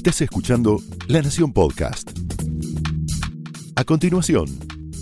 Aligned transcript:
Estás 0.00 0.22
escuchando 0.22 0.80
La 1.08 1.20
Nación 1.20 1.52
Podcast. 1.52 2.10
A 3.76 3.84
continuación, 3.84 4.46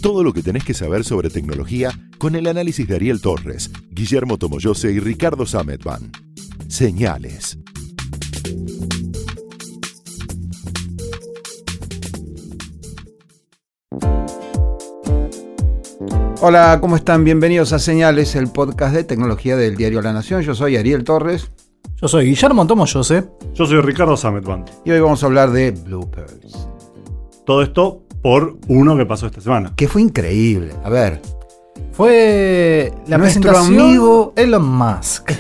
todo 0.03 0.25
lo 0.25 0.33
que 0.33 0.43
tenés 0.43 0.65
que 0.65 0.75
saber 0.75 1.05
sobre 1.05 1.31
tecnología 1.31 1.93
con 2.19 2.35
el 2.35 2.49
análisis 2.49 2.89
de 2.89 2.97
Ariel 2.97 3.21
Torres, 3.21 3.71
Guillermo 3.93 4.39
Tomoyose 4.39 4.91
y 4.91 4.99
Ricardo 4.99 5.47
Sametban. 5.47 6.11
Señales. 6.67 7.61
Hola, 16.41 16.79
¿cómo 16.81 16.97
están? 16.97 17.23
Bienvenidos 17.23 17.73
a 17.73 17.79
Señales, 17.79 18.35
el 18.35 18.51
podcast 18.51 18.97
de 18.97 19.05
tecnología 19.05 19.57
del 19.57 19.77
diario 19.77 20.03
La 20.03 20.13
Nación. 20.13 20.43
Yo 20.43 20.57
soy 20.57 20.75
Ariel 20.75 21.05
Torres 21.05 21.53
Yo 22.01 22.09
soy 22.09 22.27
Guillermo 22.27 22.67
Tomo 22.67 22.87
José. 22.87 23.25
Yo 23.55 23.67
soy 23.67 23.81
Ricardo 23.81 24.17
Sametban. 24.17 24.65
y 24.85 24.91
hoy 24.93 25.01
vamos 25.01 25.23
a 25.23 25.27
hablar 25.27 25.51
de 25.51 25.73
bloopers. 25.73 26.69
Todo 27.45 27.63
esto 27.63 28.03
por 28.23 28.57
uno 28.69 28.97
que 28.97 29.07
pasó 29.07 29.27
esta 29.27 29.41
semana. 29.41 29.73
Que 29.77 29.89
fue 29.89 30.03
increíble. 30.03 30.75
A 30.85 30.91
ver, 30.91 31.21
Fue 31.93 32.93
la 33.09 33.19
Nuestro 33.19 33.43
presentación 33.43 33.81
amigo- 33.81 34.33
Elon 34.37 34.69
Musk, 34.69 35.33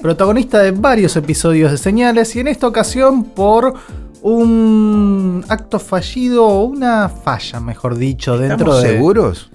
protagonista 0.00 0.60
de 0.60 0.70
varios 0.70 1.14
episodios 1.16 1.70
de 1.70 1.78
Señales 1.78 2.34
y 2.36 2.40
en 2.40 2.48
esta 2.48 2.66
ocasión 2.66 3.24
por 3.24 3.74
un 4.22 5.44
acto 5.48 5.78
fallido 5.78 6.46
o 6.46 6.64
una 6.64 7.08
falla, 7.10 7.60
mejor 7.60 7.96
dicho, 7.96 8.38
dentro 8.38 8.56
¿estamos 8.72 8.82
de 8.82 8.88
seguros? 8.90 9.50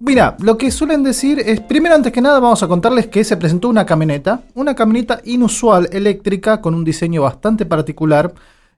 Mira, 0.00 0.36
lo 0.40 0.58
que 0.58 0.70
suelen 0.70 1.02
decir 1.02 1.38
es, 1.38 1.60
primero 1.60 1.94
antes 1.94 2.12
que 2.12 2.20
nada 2.20 2.40
vamos 2.40 2.62
a 2.62 2.68
contarles 2.68 3.06
que 3.06 3.24
se 3.24 3.36
presentó 3.36 3.68
una 3.68 3.86
camioneta, 3.86 4.42
una 4.54 4.74
camioneta 4.74 5.20
inusual 5.24 5.88
eléctrica 5.92 6.60
con 6.60 6.74
un 6.74 6.84
diseño 6.84 7.22
bastante 7.22 7.64
particular 7.64 8.34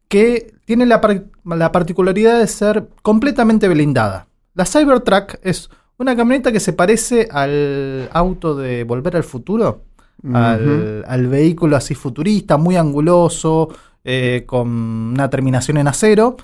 que 0.08 0.54
tiene 0.66 0.86
la, 0.86 1.00
par- 1.00 1.24
la 1.44 1.72
particularidad 1.72 2.38
de 2.38 2.46
ser 2.46 2.88
completamente 3.02 3.68
blindada. 3.68 4.28
La 4.54 4.64
Cybertruck 4.64 5.36
es 5.42 5.68
una 5.98 6.14
camioneta 6.14 6.52
que 6.52 6.60
se 6.60 6.74
parece 6.74 7.26
al 7.30 8.08
auto 8.12 8.54
de 8.54 8.84
Volver 8.84 9.16
al 9.16 9.24
Futuro, 9.24 9.82
al, 10.32 11.04
al 11.08 11.26
vehículo 11.26 11.76
así 11.76 11.94
futurista, 11.94 12.56
muy 12.56 12.76
anguloso, 12.76 13.68
eh, 14.04 14.44
con 14.46 14.68
una 14.68 15.28
terminación 15.28 15.78
en 15.78 15.88
acero 15.88 16.36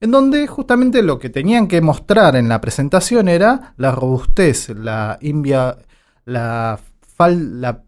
en 0.00 0.10
donde 0.10 0.46
justamente 0.46 1.02
lo 1.02 1.18
que 1.18 1.30
tenían 1.30 1.66
que 1.68 1.80
mostrar 1.80 2.36
en 2.36 2.48
la 2.48 2.60
presentación 2.60 3.28
era 3.28 3.74
la 3.76 3.92
robustez, 3.92 4.68
la 4.70 5.18
invia, 5.20 5.76
la, 6.24 6.78
fal- 7.18 7.60
la, 7.60 7.82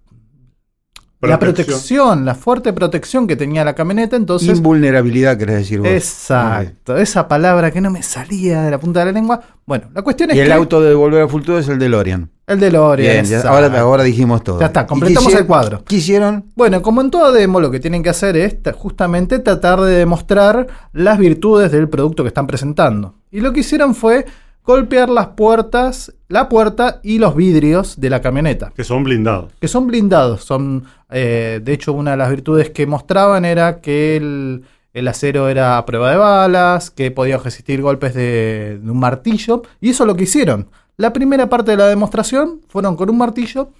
la 1.23 1.39
protección, 1.39 2.25
la 2.25 2.35
fuerte 2.35 2.73
protección 2.73 3.27
que 3.27 3.37
tenía 3.37 3.65
la 3.65 3.75
camioneta. 3.75 4.17
Entonces, 4.17 4.57
Invulnerabilidad, 4.57 5.37
querés 5.37 5.57
decir 5.57 5.81
vos. 5.81 5.89
exacto, 5.89 6.97
esa 6.97 7.29
palabra 7.29 7.71
que 7.71 7.81
no 7.81 7.91
me 7.91 8.03
salía 8.03 8.63
de 8.63 8.71
la 8.71 8.79
punta 8.81 9.01
de 9.01 9.07
la 9.07 9.13
lengua. 9.13 9.41
Bueno, 9.67 9.89
la 9.95 10.03
cuestión 10.03 10.31
es 10.31 10.37
Y 10.37 10.41
el 10.41 10.47
que 10.47 10.53
auto 10.53 10.81
de 10.81 10.95
Volver 10.95 11.23
al 11.23 11.29
Futuro 11.29 11.59
es 11.59 11.69
el 11.69 11.79
DeLorean. 11.79 12.31
el 12.47 12.59
DeLorean. 12.61 13.25
Bien, 13.27 13.47
ahora, 13.47 13.81
ahora 13.81 14.03
dijimos 14.03 14.43
todo. 14.43 14.59
Ya 14.61 14.67
está, 14.67 14.83
¿Y 14.83 14.87
completamos 14.87 15.35
el 15.35 15.47
cuadro. 15.47 15.85
¿Qué 15.85 15.97
hicieron? 15.97 16.47
Bueno, 16.57 16.81
como 16.83 17.01
en 17.03 17.11
toda 17.11 17.31
demo, 17.33 17.61
lo 17.61 17.71
que 17.71 17.81
tienen 17.81 18.03
que 18.03 18.09
hacer 18.09 18.37
es 18.37 18.63
ta- 18.63 18.73
justamente 18.73 19.39
tratar 19.39 19.81
de 19.83 19.93
demostrar 19.97 20.67
las 20.93 21.19
virtudes 21.19 21.71
del 21.71 21.89
producto 21.89 22.23
que 22.25 22.29
están 22.29 22.47
presentando. 22.47 23.15
Y 23.31 23.41
lo 23.41 23.53
que 23.53 23.61
hicieron 23.61 23.95
fue 23.95 24.25
golpear 24.65 25.09
las 25.09 25.29
puertas, 25.29 26.13
la 26.29 26.49
puerta 26.49 27.01
y 27.03 27.19
los 27.19 27.35
vidrios 27.35 28.01
de 28.01 28.11
la 28.11 28.21
camioneta, 28.21 28.73
Que 28.77 28.85
son 28.85 29.03
blindados. 29.05 29.53
que 29.61 29.69
son 29.69 29.87
blindados. 29.87 30.45
Son, 30.45 30.85
eh, 31.11 31.61
de 31.63 31.73
hecho, 31.73 31.93
una 31.93 32.13
de 32.13 32.17
las 32.19 32.31
virtudes 32.31 32.71
que 32.71 32.87
mostraban 32.87 33.45
era 33.45 33.81
que 33.81 34.17
el, 34.17 34.65
el 34.93 35.09
acero 35.09 35.49
era 35.49 35.79
a 35.79 35.87
prueba 35.87 36.11
de 36.11 36.17
balas, 36.17 36.91
que 36.91 37.11
podía 37.11 37.39
resistir 37.39 37.83
golpes 37.83 38.15
de, 38.15 38.79
de 38.83 38.91
un 38.91 38.99
martillo, 39.01 39.63
y 39.81 39.91
eso 39.91 40.05
es 40.05 40.07
lo 40.07 40.15
que 40.15 40.25
hicieron. 40.25 40.69
La 40.97 41.13
primera 41.13 41.49
parte 41.49 41.73
de 41.73 41.77
la 41.79 41.87
demostración 41.89 42.61
fueron 42.69 42.95
con 42.97 43.09
un 43.11 43.19
martillo, 43.19 43.71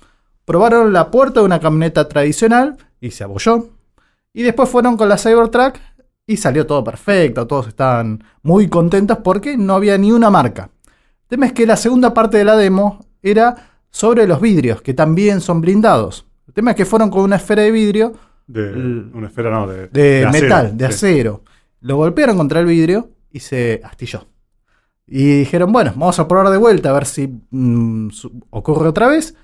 probaron 0.45 0.93
la 0.93 1.11
puerta 1.11 1.41
de 1.41 1.47
una 1.47 1.61
camioneta 1.61 2.09
tradicional 2.09 2.79
y 3.01 3.11
se 3.13 3.23
abolló. 3.25 3.69
Y 4.33 4.43
después 4.43 4.69
fueron 4.69 4.97
con 4.97 5.09
la 5.09 5.19
Cybertruck 5.19 5.75
y 6.31 6.37
salió 6.37 6.65
todo 6.65 6.85
perfecto, 6.85 7.45
todos 7.49 7.67
estaban 7.67 8.23
muy 8.43 8.69
contentos 8.69 9.19
porque 9.19 9.57
no 9.57 9.75
había 9.75 9.99
ni 9.99 10.13
una 10.13 10.31
marca. 10.31 10.71
El 10.87 11.27
tema 11.29 11.47
es 11.47 11.53
que 11.53 11.67
la 11.67 11.77
segunda 11.77 12.15
parte 12.15 12.39
de 12.39 12.45
la 12.45 12.57
demo 12.57 13.05
era 13.21 13.57
sobre 13.91 14.29
los 14.29 14.41
vidrios, 14.41 14.81
que 14.81 14.95
también 14.95 15.41
son 15.41 15.61
blindados. 15.61 16.27
El 16.47 16.55
tema 16.55 16.71
es 16.71 16.77
que 16.77 16.85
fueron 16.85 17.11
con 17.11 17.23
una 17.25 17.35
esfera 17.35 17.63
de 17.63 17.73
vidrio 17.73 18.13
De 18.47 18.73
una 19.13 19.27
esfera, 19.27 19.51
no, 19.51 19.67
de, 19.67 19.89
de, 19.89 20.25
acero. 20.25 20.45
metal, 20.45 20.77
de 20.77 20.87
Sí. 20.87 20.93
acero. 20.95 21.43
Lo 21.81 21.97
golpearon 21.97 22.37
contra 22.37 22.61
el 22.61 22.67
vidrio 22.67 23.11
y 23.33 23.41
se 23.41 23.81
astilló. 23.83 24.27
Y 25.09 25.41
dijeron, 25.41 25.73
bueno, 25.73 25.91
vamos 25.97 26.19
a 26.21 26.29
probar 26.29 26.51
de 26.51 26.59
vuelta 26.59 26.91
a 26.91 26.93
ver 26.93 27.07
si 27.07 27.27
mm, 27.51 28.09
ocurre 28.51 28.87
otra 28.89 29.09
vez. 29.09 29.35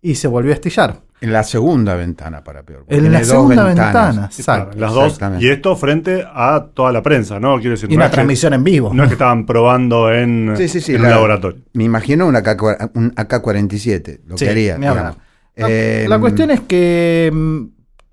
Y 0.00 0.14
se 0.14 0.28
volvió 0.28 0.52
a 0.52 0.54
astillar. 0.54 1.00
En 1.20 1.32
la 1.32 1.42
segunda 1.42 1.94
ventana, 1.96 2.44
para 2.44 2.62
peor. 2.62 2.84
En 2.88 3.12
la 3.12 3.24
segunda 3.24 3.64
ventanas. 3.64 3.92
ventana, 4.14 4.26
exacto. 4.26 4.78
las 4.78 4.92
dos. 4.92 5.18
Y 5.40 5.48
esto 5.48 5.74
frente 5.76 6.24
a 6.32 6.68
toda 6.72 6.92
la 6.92 7.02
prensa, 7.02 7.40
¿no? 7.40 7.56
Quiero 7.56 7.72
decir, 7.72 7.90
Y 7.90 7.94
no, 7.94 7.98
una 7.98 8.04
es 8.06 8.10
que, 8.10 8.14
transmisión 8.14 8.52
en 8.54 8.62
vivo. 8.64 8.92
no 8.94 9.02
es 9.02 9.08
que 9.08 9.14
estaban 9.14 9.44
probando 9.44 10.12
en, 10.12 10.54
Sí, 10.56 10.68
sí, 10.68 10.80
sí, 10.80 10.94
en 10.94 11.02
la- 11.02 11.08
un 11.08 11.14
laboratorio. 11.14 11.62
Me 11.72 11.84
imagino 11.84 12.26
una 12.26 12.38
AK, 12.38 12.90
un 12.94 13.12
AK-47, 13.16 14.20
lo 14.26 14.38
Sí, 14.38 14.44
que 14.44 14.50
haría. 14.50 14.78
La, 14.78 15.16
Eh, 15.56 16.06
la 16.08 16.20
cuestión 16.20 16.52
es 16.52 16.60
que 16.60 17.30
mm, 17.34 17.62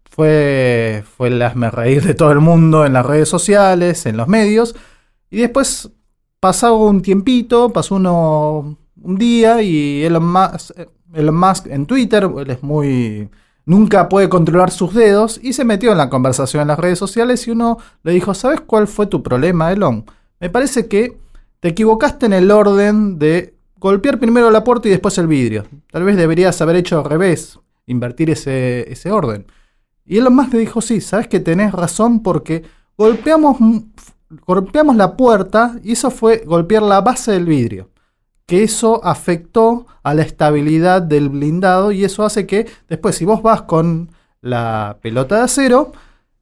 fue, 0.09 1.03
fue 1.15 1.27
el 1.27 1.41
hazme 1.41 1.69
reír 1.69 2.01
de 2.03 2.13
todo 2.15 2.31
el 2.31 2.39
mundo 2.39 2.85
en 2.85 2.93
las 2.93 3.05
redes 3.05 3.29
sociales, 3.29 4.05
en 4.07 4.17
los 4.17 4.27
medios. 4.27 4.75
Y 5.29 5.37
después 5.41 5.91
pasó 6.39 6.75
un 6.75 7.01
tiempito, 7.01 7.71
pasó 7.71 7.95
uno 7.95 8.77
un 9.01 9.15
día 9.17 9.61
y 9.61 10.03
Elon 10.03 10.25
Musk, 10.31 10.71
Elon 11.15 11.35
Musk 11.35 11.67
en 11.67 11.85
Twitter, 11.85 12.29
él 12.37 12.51
es 12.51 12.61
muy... 12.63 13.29
Nunca 13.67 14.09
puede 14.09 14.29
controlar 14.29 14.69
sus 14.69 14.93
dedos 14.93 15.39
y 15.41 15.53
se 15.53 15.65
metió 15.65 15.91
en 15.91 15.97
la 15.97 16.09
conversación 16.09 16.61
en 16.61 16.67
las 16.67 16.77
redes 16.77 16.99
sociales 16.99 17.47
y 17.47 17.51
uno 17.51 17.79
le 18.03 18.11
dijo, 18.11 18.35
¿sabes 18.35 18.61
cuál 18.61 18.87
fue 18.87 19.07
tu 19.07 19.23
problema, 19.23 19.71
Elon? 19.71 20.05
Me 20.39 20.51
parece 20.51 20.87
que 20.87 21.17
te 21.61 21.69
equivocaste 21.69 22.27
en 22.27 22.33
el 22.33 22.51
orden 22.51 23.17
de 23.17 23.55
golpear 23.79 24.19
primero 24.19 24.51
la 24.51 24.63
puerta 24.63 24.87
y 24.87 24.91
después 24.91 25.17
el 25.17 25.25
vidrio. 25.25 25.65
Tal 25.91 26.03
vez 26.03 26.15
deberías 26.15 26.61
haber 26.61 26.75
hecho 26.75 26.99
al 26.99 27.05
revés, 27.05 27.59
invertir 27.87 28.29
ese, 28.29 28.91
ese 28.91 29.11
orden. 29.11 29.47
Y 30.05 30.19
Elon 30.19 30.35
Musk 30.35 30.53
le 30.53 30.59
dijo, 30.59 30.81
sí, 30.81 31.01
sabes 31.01 31.27
que 31.27 31.39
tenés 31.39 31.71
razón 31.71 32.21
porque 32.21 32.63
golpeamos, 32.95 33.57
golpeamos 34.45 34.95
la 34.95 35.17
puerta 35.17 35.75
y 35.83 35.93
eso 35.93 36.11
fue 36.11 36.43
golpear 36.45 36.83
la 36.83 37.01
base 37.01 37.31
del 37.31 37.45
vidrio. 37.45 37.89
Que 38.47 38.61
eso 38.63 39.03
afectó 39.03 39.87
a 40.03 40.13
la 40.13 40.21
estabilidad 40.21 41.01
del 41.01 41.29
blindado 41.29 41.91
y 41.91 42.05
eso 42.05 42.23
hace 42.23 42.45
que 42.45 42.67
después 42.87 43.15
si 43.15 43.25
vos 43.25 43.41
vas 43.41 43.63
con 43.63 44.09
la 44.41 44.97
pelota 45.01 45.37
de 45.37 45.41
acero, 45.45 45.93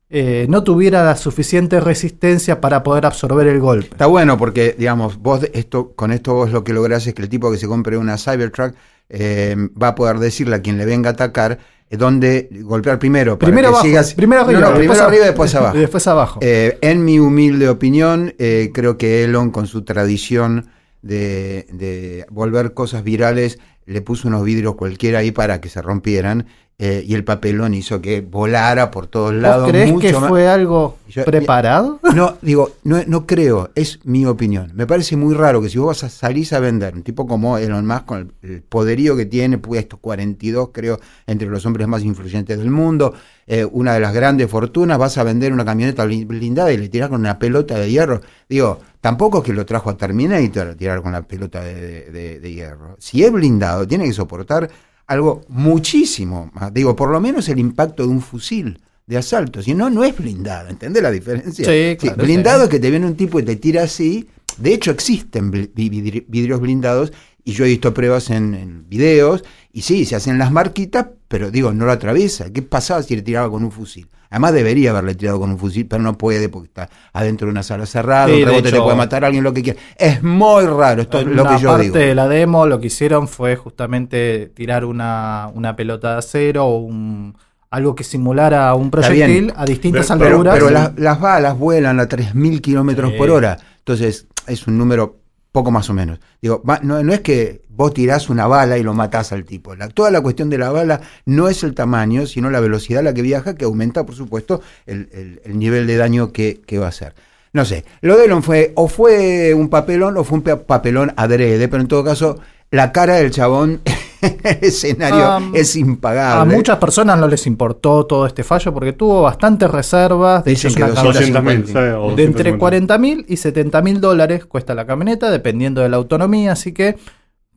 eh, 0.09 0.45
no 0.49 0.63
tuviera 0.65 1.05
la 1.05 1.15
suficiente 1.15 1.79
resistencia 1.79 2.59
para 2.59 2.83
poder 2.83 3.05
absorber 3.05 3.47
el 3.47 3.61
golpe. 3.61 3.87
Está 3.91 4.07
bueno 4.07 4.37
porque, 4.37 4.75
digamos, 4.77 5.17
vos 5.17 5.47
esto, 5.53 5.93
con 5.95 6.11
esto 6.11 6.33
vos 6.33 6.51
lo 6.51 6.65
que 6.65 6.73
lográs 6.73 7.07
es 7.07 7.13
que 7.13 7.21
el 7.21 7.29
tipo 7.29 7.49
que 7.49 7.57
se 7.57 7.69
compre 7.69 7.95
una 7.97 8.17
Cybertruck 8.17 8.75
eh, 9.07 9.55
va 9.81 9.89
a 9.89 9.95
poder 9.95 10.19
decirle 10.19 10.57
a 10.57 10.61
quien 10.61 10.77
le 10.77 10.85
venga 10.85 11.11
a 11.11 11.13
atacar 11.13 11.57
eh, 11.89 11.95
dónde 11.95 12.49
golpear 12.63 12.99
primero. 12.99 13.39
para 13.39 13.47
Primero 13.47 13.69
que 13.69 13.75
abajo, 13.75 13.85
sigas- 13.87 14.13
primero 14.13 14.41
arriba, 14.41 14.59
No, 14.59 14.65
no, 14.71 14.77
después 14.77 14.87
primero 14.97 15.07
arriba 15.07 15.23
y 15.23 15.27
después 15.27 15.55
abajo. 15.55 15.77
Y 15.77 15.79
después 15.79 16.07
abajo. 16.07 16.39
Eh, 16.43 16.77
en 16.81 17.05
mi 17.05 17.17
humilde 17.19 17.69
opinión, 17.69 18.35
creo 18.37 18.97
que 18.97 19.23
Elon, 19.23 19.51
con 19.51 19.67
su 19.67 19.83
tradición 19.85 20.67
de, 21.03 21.67
de 21.71 22.25
volver 22.31 22.73
cosas 22.73 23.03
virales, 23.03 23.59
le 23.85 24.01
puso 24.01 24.27
unos 24.27 24.43
vidrios 24.43 24.73
cualquiera 24.75 25.19
ahí 25.19 25.31
para 25.31 25.61
que 25.61 25.69
se 25.69 25.81
rompieran. 25.81 26.47
eh, 26.79 27.03
y 27.05 27.13
el 27.13 27.23
papelón 27.23 27.75
hizo 27.75 28.01
que 28.01 28.21
volara 28.21 28.89
por 28.89 29.05
todos 29.05 29.31
lados. 29.33 29.61
¿Vos 29.65 29.71
crees 29.71 29.91
mucho 29.91 30.07
que 30.07 30.13
más- 30.13 30.27
fue 30.27 30.47
algo 30.47 30.97
Yo- 31.07 31.23
preparado? 31.23 31.99
no, 32.15 32.35
digo, 32.41 32.71
no, 32.83 32.97
no 33.05 33.27
creo, 33.27 33.69
es 33.75 33.99
mi 34.05 34.25
opinión. 34.25 34.71
Me 34.73 34.87
parece 34.87 35.15
muy 35.15 35.35
raro 35.35 35.61
que 35.61 35.69
si 35.69 35.77
vos 35.77 35.87
vas 35.89 36.03
a 36.05 36.09
salís 36.09 36.51
a 36.51 36.59
vender, 36.59 36.95
un 36.95 37.03
tipo 37.03 37.27
como 37.27 37.59
Elon 37.59 37.85
Musk, 37.85 38.05
con 38.05 38.33
el, 38.41 38.49
el 38.51 38.61
poderío 38.63 39.15
que 39.15 39.27
tiene, 39.27 39.59
puesto 39.59 39.97
42, 39.97 40.69
creo, 40.73 40.99
entre 41.27 41.47
los 41.47 41.63
hombres 41.67 41.87
más 41.87 42.03
influyentes 42.03 42.57
del 42.57 42.71
mundo, 42.71 43.13
eh, 43.47 43.65
una 43.65 43.93
de 43.93 43.99
las 43.99 44.13
grandes 44.13 44.49
fortunas, 44.49 44.97
vas 44.97 45.17
a 45.17 45.23
vender 45.23 45.51
una 45.53 45.65
camioneta 45.65 46.05
blin- 46.05 46.27
blindada 46.27 46.71
y 46.71 46.77
le 46.77 46.89
tirás 46.89 47.09
con 47.09 47.19
una 47.21 47.37
pelota 47.39 47.77
de 47.77 47.89
hierro. 47.91 48.21
Digo, 48.47 48.79
tampoco 49.01 49.39
es 49.39 49.43
que 49.43 49.53
lo 49.53 49.65
trajo 49.65 49.89
a 49.89 49.97
Terminator 49.97 50.67
a 50.69 50.75
tirar 50.75 51.01
con 51.01 51.11
la 51.11 51.21
pelota 51.23 51.61
de, 51.61 51.73
de- 51.75 52.11
de- 52.11 52.39
de 52.39 52.53
hierro. 52.53 52.95
Si 52.99 53.23
es 53.23 53.31
blindado, 53.31 53.87
tiene 53.87 54.05
que 54.05 54.13
soportar 54.13 54.69
algo 55.07 55.41
muchísimo 55.49 56.49
más. 56.53 56.73
Digo, 56.73 56.95
por 56.95 57.09
lo 57.09 57.19
menos 57.19 57.49
el 57.49 57.59
impacto 57.59 58.03
de 58.03 58.09
un 58.09 58.21
fusil 58.21 58.79
de 59.05 59.17
asalto. 59.17 59.61
Si 59.61 59.73
no, 59.73 59.89
no 59.89 60.03
es 60.05 60.17
blindado. 60.17 60.69
¿Entendés 60.69 61.03
la 61.03 61.11
diferencia? 61.11 61.65
Sí, 61.65 61.97
claro, 61.97 62.23
blindado 62.23 62.59
sí. 62.59 62.63
es 62.63 62.69
que 62.69 62.79
te 62.79 62.89
viene 62.89 63.05
un 63.05 63.15
tipo 63.15 63.37
y 63.39 63.43
te 63.43 63.57
tira 63.57 63.83
así. 63.83 64.29
De 64.57 64.73
hecho, 64.73 64.91
existen 64.91 65.49
vidrios 65.51 66.61
blindados 66.61 67.11
Y 67.45 67.51
yo 67.53 67.65
he 67.65 67.67
visto 67.69 67.93
pruebas 67.93 68.29
en, 68.29 68.53
en 68.53 68.89
videos, 68.89 69.43
y 69.71 69.81
sí, 69.81 70.05
se 70.05 70.15
hacen 70.15 70.37
las 70.37 70.51
marquitas, 70.51 71.07
pero 71.27 71.51
digo, 71.51 71.73
no 71.73 71.85
lo 71.85 71.91
atraviesa. 71.91 72.51
¿Qué 72.51 72.61
pasaba 72.61 73.03
si 73.03 73.15
le 73.15 73.21
tiraba 73.21 73.49
con 73.49 73.63
un 73.63 73.71
fusil? 73.71 74.07
Además 74.29 74.53
debería 74.53 74.89
haberle 74.91 75.13
tirado 75.13 75.39
con 75.39 75.51
un 75.51 75.59
fusil, 75.59 75.85
pero 75.85 76.01
no 76.01 76.17
puede 76.17 76.49
porque 76.49 76.67
está 76.67 76.89
adentro 77.11 77.45
de 77.47 77.51
una 77.51 77.61
sala 77.61 77.85
cerrada, 77.85 78.27
Sí, 78.27 78.41
un 78.41 78.45
rebote 78.47 78.63
te 78.63 78.69
hecho- 78.69 78.83
puede 78.83 78.97
matar 78.97 79.23
a 79.23 79.27
alguien, 79.27 79.43
lo 79.43 79.53
que 79.53 79.61
quiera. 79.61 79.79
Es 79.97 80.23
muy 80.23 80.65
raro, 80.65 81.03
esto 81.03 81.19
es 81.19 81.27
lo 81.27 81.45
que 81.45 81.59
yo 81.59 81.69
parte 81.69 81.83
digo. 81.83 81.95
de 81.97 82.15
la 82.15 82.27
demo 82.27 82.65
lo 82.65 82.79
que 82.79 82.87
hicieron 82.87 83.27
fue 83.27 83.55
justamente 83.55 84.51
tirar 84.55 84.85
una, 84.85 85.49
una 85.53 85.75
pelota 85.75 86.13
de 86.13 86.17
acero 86.19 86.65
o 86.65 86.79
un, 86.79 87.35
algo 87.69 87.93
que 87.93 88.03
simulara 88.03 88.73
un 88.73 88.89
proyectil 88.89 89.53
a 89.55 89.65
distintas 89.65 90.07
Pero- 90.07 90.19
Pero, 90.19 90.35
alturas. 90.37 90.53
pero 90.55 90.69
las, 90.71 90.97
las 90.99 91.19
balas 91.19 91.57
vuelan 91.59 91.99
a 91.99 92.07
3.000 92.07 92.61
kilómetros 92.61 93.11
Sí. 93.11 93.17
por 93.17 93.29
hora. 93.29 93.57
Entonces, 93.79 94.25
es 94.47 94.65
un 94.65 94.77
número 94.79 95.17
poco 95.53 95.71
más 95.71 95.89
o 95.89 95.93
menos. 95.93 96.19
Digo, 96.41 96.61
no, 96.81 97.01
no 97.01 97.13
es 97.13 97.21
que 97.21 97.61
vos 97.69 97.93
tirás 97.93 98.29
una 98.29 98.47
bala 98.47 98.77
y 98.77 98.83
lo 98.83 98.93
matás 98.93 99.31
al 99.31 99.45
tipo. 99.45 99.75
La- 99.75 99.87
toda 99.87 100.11
la 100.11 100.19
cuestión 100.19 100.49
de 100.49 100.57
la 100.57 100.69
bala 100.71 100.99
no 101.25 101.47
es 101.47 101.63
el 101.63 101.73
tamaño, 101.75 102.25
sino 102.25 102.49
la 102.49 102.59
velocidad 102.59 102.99
a 102.99 103.03
la 103.03 103.13
que 103.13 103.21
viaja, 103.21 103.55
que 103.55 103.63
aumenta, 103.65 104.05
por 104.05 104.15
supuesto, 104.15 104.61
el, 104.85 105.07
el- 105.13 105.41
el 105.45 105.57
nivel 105.57 105.87
de 105.87 105.95
daño 105.95 106.33
que, 106.33 106.59
que 106.65 106.79
va 106.79 106.87
a 106.87 106.89
hacer. 106.89 107.13
No 107.53 107.63
sé, 107.65 107.85
lo 108.01 108.17
de 108.17 108.25
Elon 108.25 108.41
fue, 108.43 108.73
o 108.75 108.87
fue 108.87 109.53
un 109.53 109.69
papelón 109.69 110.17
o 110.17 110.23
fue 110.23 110.39
un 110.39 110.43
pa- 110.43 110.57
papelón 110.63 111.13
adrede, 111.15 111.67
pero 111.67 111.81
en 111.81 111.87
todo 111.87 112.03
caso, 112.03 112.39
la 112.71 112.91
cara 112.91 113.15
del 113.15 113.29
chabón 113.29 113.79
escenario 114.61 115.37
Um, 115.37 115.55
es 115.55 115.75
a 115.75 115.79
impagable. 115.79 116.55
muchas 116.55 116.77
personas 116.77 117.17
no 117.17 117.27
les 117.27 117.45
importó 117.47 118.05
todo 118.05 118.25
este 118.25 118.43
fallo 118.43 118.73
porque 118.73 118.93
tuvo 118.93 119.21
bastantes 119.23 119.69
reservas. 119.69 120.43
De 120.43 120.51
Dicen 120.51 120.71
hecho, 120.71 120.85
que 120.85 120.91
es 120.91 120.91
una 120.91 121.03
200 121.03 121.33
camioneta 121.33 121.69
200.000, 121.69 121.73
¿sabes? 121.73 121.93
O 121.99 122.15
de 122.15 122.23
entre 122.23 122.53
250.000. 122.53 122.57
40 122.57 122.97
mil 122.97 123.25
y 123.27 123.37
70 123.37 123.81
mil 123.81 124.01
dólares 124.01 124.45
cuesta 124.45 124.73
la 124.73 124.85
camioneta, 124.85 125.31
dependiendo 125.31 125.81
de 125.81 125.89
la 125.89 125.97
autonomía. 125.97 126.53
Así 126.53 126.71
que 126.73 126.97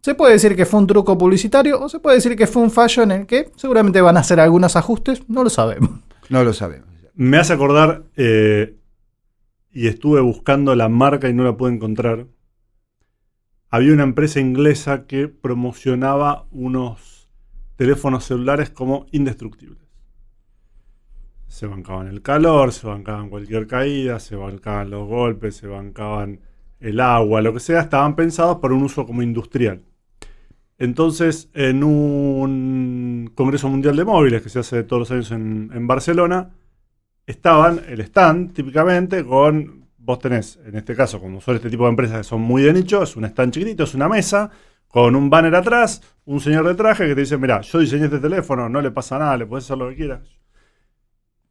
se 0.03 0.15
puede 0.15 0.35
decir 0.35 0.55
que 0.55 0.67
fue 0.67 0.81
un 0.81 0.87
truco 0.87 1.19
publicitario 1.19 1.81
o 1.81 1.89
se 1.89 1.99
puede 1.99 2.17
decir 2.17 2.37
que 2.37 2.47
fue 2.47 2.63
un 2.63 2.71
fallo 2.71 3.03
en 3.03 3.11
el 3.11 3.27
que 3.27 3.51
seguramente 3.57 4.01
van 4.01 4.17
a 4.17 4.21
hacer 4.21 4.39
algunos 4.41 4.77
ajustes. 4.77 5.23
No 5.29 5.43
lo 5.43 5.51
sabemos. 5.51 5.91
No 6.29 6.45
lo 6.45 6.53
sabemos. 6.53 6.89
Me 7.15 7.39
hace 7.39 7.55
acordar, 7.55 8.05
eh, 8.17 8.77
y 9.73 9.89
estuve 9.89 10.21
buscando 10.21 10.75
la 10.75 10.89
marca 10.89 11.29
y 11.29 11.35
no 11.35 11.45
la 11.45 11.57
pude 11.57 11.73
encontrar. 11.73 12.27
Había 13.77 13.93
una 13.93 14.05
empresa 14.05 14.41
inglesa 14.41 15.07
que 15.07 15.29
promocionaba 15.29 16.47
unos 16.51 17.29
teléfonos 17.77 18.25
celulares 18.25 18.71
como 18.71 19.05
indestructibles. 19.13 19.87
Se 21.47 21.67
bancaban 21.67 22.07
el 22.07 22.23
calor, 22.23 22.73
se 22.73 22.87
bancaban 22.87 23.29
cualquier 23.29 23.67
caída, 23.67 24.19
se 24.19 24.35
bancaban 24.35 24.89
los 24.89 25.07
golpes, 25.07 25.57
se 25.57 25.67
bancaban 25.67 26.41
el 26.81 27.01
agua, 27.01 27.43
lo 27.43 27.53
que 27.53 27.61
sea, 27.61 27.81
estaban 27.83 28.17
pensados 28.17 28.61
para 28.61 28.73
un 28.73 28.83
uso 28.83 29.05
como 29.05 29.21
industrial. 29.21 29.83
Entonces, 30.79 31.51
en 31.53 31.85
un 31.85 33.31
Congreso 33.35 33.69
Mundial 33.69 33.95
de 33.95 34.07
Móviles 34.07 34.41
que 34.41 34.49
se 34.49 34.61
hace 34.61 34.85
todos 34.85 35.01
los 35.01 35.11
años 35.11 35.31
en, 35.33 35.71
en 35.75 35.87
Barcelona, 35.87 36.49
estaban 37.27 37.83
el 37.87 38.01
stand 38.01 38.55
típicamente 38.55 39.23
con, 39.23 39.76
vos 40.07 40.21
tenés, 40.21 40.59
en 40.65 40.77
este 40.77 40.95
caso, 40.95 41.21
como 41.21 41.41
son 41.41 41.57
este 41.57 41.69
tipo 41.69 41.83
de 41.83 41.91
empresas 41.91 42.19
que 42.19 42.25
son 42.25 42.41
muy 42.41 42.63
de 42.63 42.73
nicho, 42.73 43.03
es 43.03 43.17
un 43.17 43.25
stand 43.25 43.53
chiquitito, 43.53 43.83
es 43.83 43.95
una 43.95 44.09
mesa, 44.09 44.51
con 44.87 45.17
un 45.17 45.29
banner 45.29 45.55
atrás, 45.57 46.01
un 46.25 46.41
señor 46.41 46.67
de 46.67 46.77
traje 46.77 47.09
que 47.09 47.15
te 47.17 47.23
dice, 47.23 47.37
mira, 47.37 47.61
yo 47.61 47.81
diseñé 47.81 48.05
este 48.05 48.21
teléfono, 48.21 48.69
no 48.69 48.81
le 48.81 48.93
pasa 48.93 49.19
nada, 49.19 49.37
le 49.37 49.47
puedes 49.47 49.65
hacer 49.65 49.79
lo 49.79 49.89
que 49.89 49.97
quieras. 49.97 50.39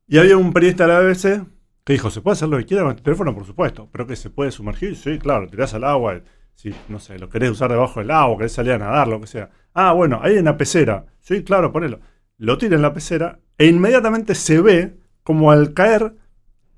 Y 0.08 0.18
había 0.18 0.38
un 0.38 0.54
periodista 0.54 0.88
de 0.88 0.94
la 0.94 1.02
BBC 1.02 1.46
que 1.84 1.94
dijo, 1.94 2.10
¿se 2.10 2.22
puede 2.22 2.34
hacer 2.34 2.48
lo 2.48 2.58
que 2.58 2.66
quiera 2.66 2.84
con 2.84 2.92
este 2.92 3.04
teléfono? 3.04 3.36
Por 3.36 3.46
supuesto, 3.46 3.90
pero 3.92 4.08
que 4.08 4.16
se 4.16 4.30
puede 4.30 4.52
sumergir, 4.52 4.96
sí, 4.96 5.20
claro, 5.20 5.48
tirás 5.48 5.74
al 5.74 5.84
agua, 5.84 6.22
si, 6.54 6.74
no 6.88 7.00
sé, 7.00 7.20
lo 7.20 7.30
querés 7.30 7.52
usar 7.52 7.70
debajo 7.70 8.00
del 8.00 8.12
agua, 8.12 8.38
querés 8.38 8.54
salir 8.54 8.72
a 8.72 8.78
nadar, 8.78 9.10
lo 9.10 9.20
que 9.20 9.28
sea. 9.28 9.50
Ah, 9.74 9.92
bueno, 9.92 10.22
ahí 10.24 10.34
hay 10.34 10.40
una 10.40 10.56
pecera, 10.56 11.06
sí, 11.20 11.44
claro, 11.44 11.74
ponelo. 11.74 12.00
Lo 12.38 12.58
tira 12.58 12.78
en 12.78 12.82
la 12.82 12.94
pecera 12.94 13.40
e 13.58 13.68
inmediatamente 13.68 14.34
se 14.34 14.62
ve 14.62 14.98
como 15.24 15.52
al 15.52 15.74
caer 15.74 16.16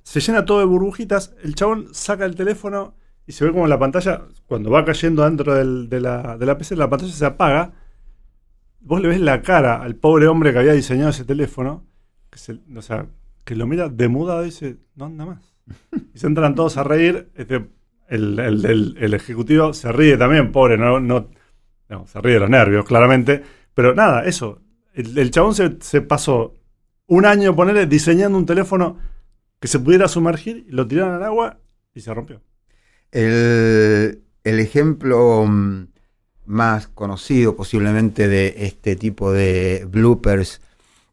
se 0.09 0.21
llena 0.21 0.45
todo 0.45 0.59
de 0.59 0.65
burbujitas, 0.65 1.35
el 1.43 1.53
chabón 1.55 1.87
saca 1.91 2.23
el 2.25 2.35
teléfono 2.35 2.95
y 3.25 3.33
se 3.33 3.43
ve 3.43 3.51
como 3.51 3.67
la 3.67 3.77
pantalla, 3.77 4.21
cuando 4.45 4.71
va 4.71 4.85
cayendo 4.85 5.23
dentro 5.25 5.53
del- 5.53 5.89
de, 5.89 5.99
la, 5.99 6.37
de 6.37 6.45
la 6.45 6.57
pecera, 6.57 6.79
la 6.79 6.89
pantalla 6.89 7.11
se 7.11 7.25
apaga. 7.25 7.73
Vos 8.79 9.01
le 9.01 9.09
ves 9.09 9.19
la 9.19 9.41
cara 9.41 9.81
al 9.81 9.95
pobre 9.95 10.27
hombre 10.27 10.53
que 10.53 10.59
había 10.59 10.71
diseñado 10.73 11.09
ese 11.09 11.25
teléfono, 11.25 11.85
que, 12.29 12.39
se- 12.39 12.59
o 12.73 12.81
sea, 12.81 13.07
que 13.43 13.55
lo 13.55 13.67
mira 13.67 13.89
demudado 13.89 14.43
y 14.43 14.45
dice, 14.45 14.77
no 14.95 15.05
anda 15.05 15.25
más. 15.25 15.55
Y 16.15 16.19
se 16.19 16.27
entran 16.27 16.55
todos 16.55 16.77
a 16.77 16.83
reír. 16.83 17.29
Este, 17.35 17.67
el, 18.07 18.39
el- 18.39 18.65
el- 18.65 18.97
el 18.97 19.13
ejecutivo 19.13 19.73
se 19.73 19.91
ríe 19.91 20.15
también, 20.17 20.53
pobre, 20.53 20.77
no, 20.77 21.01
no, 21.01 21.27
no, 21.89 22.07
se 22.07 22.21
ríe 22.21 22.35
de 22.35 22.39
los 22.39 22.49
nervios, 22.49 22.85
claramente. 22.85 23.43
Pero 23.73 23.93
nada, 23.93 24.23
eso. 24.23 24.61
El, 24.93 25.17
el 25.17 25.31
chabón 25.31 25.53
se, 25.53 25.75
se 25.81 26.01
pasó 26.01 26.55
un 27.07 27.25
año, 27.25 27.53
ponerle, 27.57 27.87
diseñando 27.87 28.37
un 28.37 28.45
teléfono 28.45 28.97
que 29.59 29.67
se 29.67 29.79
pudiera 29.79 30.07
sumergir, 30.07 30.65
lo 30.69 30.87
tiraron 30.87 31.15
al 31.15 31.23
agua 31.23 31.59
y 31.93 32.01
se 32.01 32.13
rompió. 32.13 32.41
El, 33.11 34.23
el 34.43 34.59
ejemplo 34.59 35.45
mm, 35.47 35.87
más 36.45 36.87
conocido 36.87 37.55
posiblemente 37.55 38.27
de 38.27 38.53
este 38.57 38.95
tipo 38.95 39.31
de 39.31 39.87
bloopers 39.89 40.61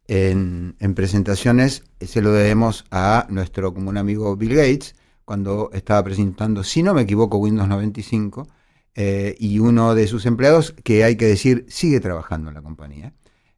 en, 0.06 0.76
en 0.80 0.94
presentaciones 0.94 1.84
se 2.00 2.20
lo 2.20 2.32
debemos 2.32 2.84
a 2.90 3.26
nuestro 3.30 3.72
común 3.72 3.96
amigo 3.96 4.36
Bill 4.36 4.54
Gates 4.54 4.94
cuando 5.24 5.70
estaba 5.72 6.02
presentando, 6.04 6.62
si 6.62 6.82
no 6.82 6.94
me 6.94 7.02
equivoco, 7.02 7.38
Windows 7.38 7.68
95 7.68 8.46
eh, 8.94 9.34
y 9.38 9.58
uno 9.58 9.94
de 9.94 10.06
sus 10.06 10.26
empleados, 10.26 10.74
que 10.84 11.02
hay 11.04 11.16
que 11.16 11.26
decir 11.26 11.64
sigue 11.68 12.00
trabajando 12.00 12.50
en 12.50 12.54
la 12.54 12.62
compañía, 12.62 13.12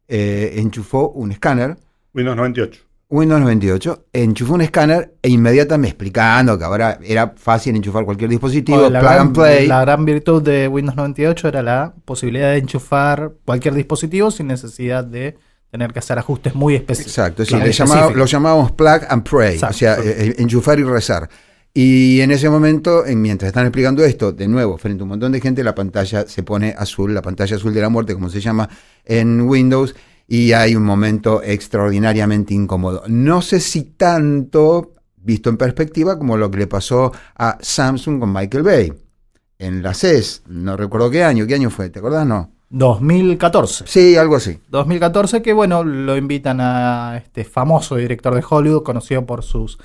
eh, 0.07 0.53
enchufó 0.57 1.09
un 1.09 1.31
escáner 1.31 1.77
Windows 2.13 2.37
98. 2.37 2.86
Windows 3.09 3.39
98, 3.39 4.07
enchufó 4.11 4.55
un 4.55 4.61
escáner 4.61 5.13
e 5.21 5.29
inmediatamente 5.29 5.91
explicando 5.91 6.57
que 6.57 6.65
ahora 6.65 6.99
era 7.01 7.33
fácil 7.37 7.73
enchufar 7.77 8.03
cualquier 8.03 8.29
dispositivo, 8.29 8.79
plug 8.79 8.91
gran, 8.91 9.19
and 9.19 9.33
play. 9.33 9.65
la 9.67 9.79
gran 9.81 10.03
virtud 10.03 10.41
de 10.43 10.67
Windows 10.67 10.97
98 10.97 11.47
era 11.47 11.63
la 11.63 11.93
posibilidad 12.03 12.51
de 12.51 12.57
enchufar 12.57 13.31
cualquier 13.45 13.75
dispositivo 13.75 14.29
sin 14.29 14.47
necesidad 14.47 15.05
de 15.05 15.37
tener 15.71 15.93
que 15.93 15.99
hacer 15.99 16.19
ajustes 16.19 16.53
muy 16.53 16.75
específicos. 16.75 17.17
Exacto, 17.17 17.45
sí, 17.45 17.49
Claro, 17.51 17.65
le 17.65 17.71
llamaba- 17.71 18.11
lo 18.11 18.25
llamábamos 18.25 18.71
plug 18.73 19.01
and 19.07 19.23
pray, 19.23 19.53
Exacto. 19.53 19.75
o 19.75 19.77
sea, 19.77 19.93
eh, 19.99 20.01
eh, 20.05 20.35
enchufar 20.39 20.77
y 20.79 20.83
rezar. 20.83 21.29
Y 21.73 22.19
en 22.21 22.31
ese 22.31 22.49
momento, 22.49 23.05
en- 23.05 23.21
mientras 23.21 23.47
están 23.47 23.65
explicando 23.67 24.03
esto, 24.03 24.31
de 24.33 24.47
nuevo, 24.49 24.77
frente 24.77 25.01
a 25.01 25.03
un 25.03 25.09
montón 25.09 25.31
de 25.31 25.39
gente, 25.39 25.63
la 25.63 25.75
pantalla 25.75 26.27
se 26.27 26.43
pone 26.43 26.73
azul, 26.77 27.13
la 27.13 27.21
pantalla 27.21 27.55
azul 27.55 27.73
de 27.73 27.81
la 27.81 27.87
muerte, 27.89 28.13
como 28.15 28.29
se 28.29 28.41
llama 28.41 28.67
en 29.05 29.41
Windows, 29.41 29.95
y 30.27 30.51
hay 30.51 30.75
un 30.75 30.83
momento 30.83 31.41
extraordinariamente 31.43 32.53
incómodo. 32.53 33.03
No 33.07 33.41
sé 33.41 33.59
si 33.59 33.83
tanto, 33.83 34.93
visto 35.15 35.49
en 35.49 35.57
perspectiva, 35.57 36.17
como 36.17 36.37
lo 36.37 36.51
que 36.51 36.57
le 36.59 36.67
pasó 36.67 37.11
a 37.35 37.57
Samsung 37.61 38.19
con 38.19 38.33
Michael 38.33 38.63
Bay. 38.63 38.93
En 39.59 39.81
la 39.81 39.93
CES, 39.93 40.43
no 40.47 40.77
recuerdo 40.77 41.09
qué 41.09 41.23
año, 41.23 41.47
¿qué 41.47 41.55
año 41.55 41.69
fue? 41.69 41.89
¿Te 41.89 41.99
acordás? 41.99 42.27
No. 42.27 42.51
2014. 42.69 43.85
Sí, 43.87 44.15
algo 44.17 44.35
así. 44.35 44.59
2014 44.69 45.41
que 45.41 45.53
bueno, 45.53 45.83
lo 45.83 46.17
invitan 46.17 46.59
a 46.61 47.17
este 47.17 47.43
famoso 47.45 47.95
director 47.95 48.35
de 48.35 48.43
Hollywood, 48.47 48.83
conocido 48.83 49.25
por 49.25 49.43
sus 49.43 49.77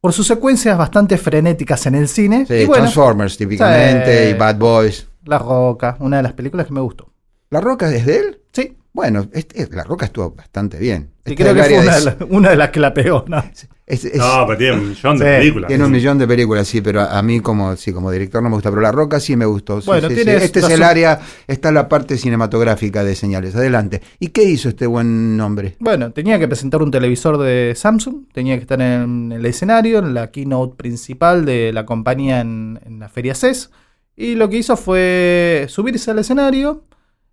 por 0.00 0.12
sus 0.14 0.26
secuencias 0.26 0.78
bastante 0.78 1.18
frenéticas 1.18 1.84
en 1.86 1.94
el 1.94 2.08
cine. 2.08 2.46
Sí, 2.46 2.54
y 2.54 2.66
bueno, 2.66 2.84
Transformers 2.84 3.36
típicamente, 3.36 4.28
Sí. 4.28 4.30
y 4.34 4.38
Bad 4.38 4.56
Boys. 4.58 5.06
La 5.24 5.38
Roca, 5.38 5.96
una 6.00 6.18
de 6.18 6.22
las 6.22 6.32
películas 6.32 6.66
que 6.66 6.72
me 6.72 6.80
gustó. 6.80 7.12
¿La 7.50 7.60
Roca 7.60 7.92
es 7.94 8.06
de 8.06 8.16
él? 8.18 8.40
Sí, 8.52 8.76
Bueno, 8.92 9.28
este- 9.32 9.68
La 9.70 9.84
Roca 9.84 10.06
estuvo 10.06 10.30
bastante 10.30 10.78
bien. 10.78 11.10
y 11.24 11.30
Este 11.32 11.44
creo 11.44 11.54
que 11.54 11.62
fue 11.62 11.78
una 11.78 11.94
de- 11.94 12.00
de, 12.00 12.04
la- 12.04 12.16
una 12.28 12.50
de 12.50 12.56
las 12.56 12.70
que 12.70 12.80
la 12.80 12.92
pegó. 12.92 13.24
¿no? 13.28 13.38
es- 13.86 14.04
es- 14.04 14.16
No, 14.16 14.44
pero 14.46 14.58
tiene 14.58 14.74
un 14.78 14.88
millón 14.88 15.18
de 15.18 15.24
Sí, 15.24 15.38
películas. 15.38 15.68
tiene 15.68 15.84
un 15.84 15.90
millón 15.92 16.18
de 16.18 16.26
películas, 16.26 16.66
sí, 16.68 16.80
pero 16.80 17.00
a 17.02 17.18
a 17.18 17.22
mí 17.22 17.40
como, 17.40 17.76
sí, 17.76 17.92
como 17.92 18.10
director 18.10 18.42
no 18.42 18.48
me 18.48 18.54
gusta, 18.56 18.70
pero 18.70 18.82
La 18.82 18.90
Roca 18.92 19.20
sí 19.20 19.36
me 19.36 19.44
gustó. 19.46 19.80
Bueno, 19.82 20.08
sí, 20.08 20.14
tiene 20.16 20.38
sí. 20.38 20.44
Este 20.44 20.58
es 20.60 20.64
esta 20.64 20.74
el 20.74 20.82
área, 20.82 21.20
está 21.46 21.70
la 21.72 21.88
parte 21.88 22.16
cinematográfica 22.18 23.04
de 23.04 23.14
señales. 23.14 23.54
Adelante. 23.54 24.00
¿Y 24.18 24.28
qué 24.28 24.42
hizo 24.44 24.68
este 24.68 24.86
buen 24.86 25.36
nombre? 25.36 25.76
Bueno, 25.78 26.10
tenía 26.12 26.38
que 26.40 26.48
presentar 26.48 26.82
un 26.82 26.90
televisor 26.90 27.38
de 27.38 27.74
Samsung, 27.76 28.24
tenía 28.32 28.56
que 28.56 28.62
estar 28.62 28.80
en 28.80 29.30
el 29.32 29.44
escenario, 29.46 29.98
en 30.00 30.14
la 30.14 30.30
keynote 30.32 30.74
principal 30.76 31.44
de 31.44 31.72
la 31.72 31.86
compañía 31.86 32.40
en, 32.40 32.80
en 32.84 32.98
la 32.98 33.08
feria 33.08 33.34
CES. 33.34 33.70
Y 34.16 34.34
lo 34.34 34.48
que 34.50 34.58
hizo 34.58 34.76
fue 34.76 35.66
subirse 35.68 36.10
al 36.10 36.18
escenario 36.18 36.84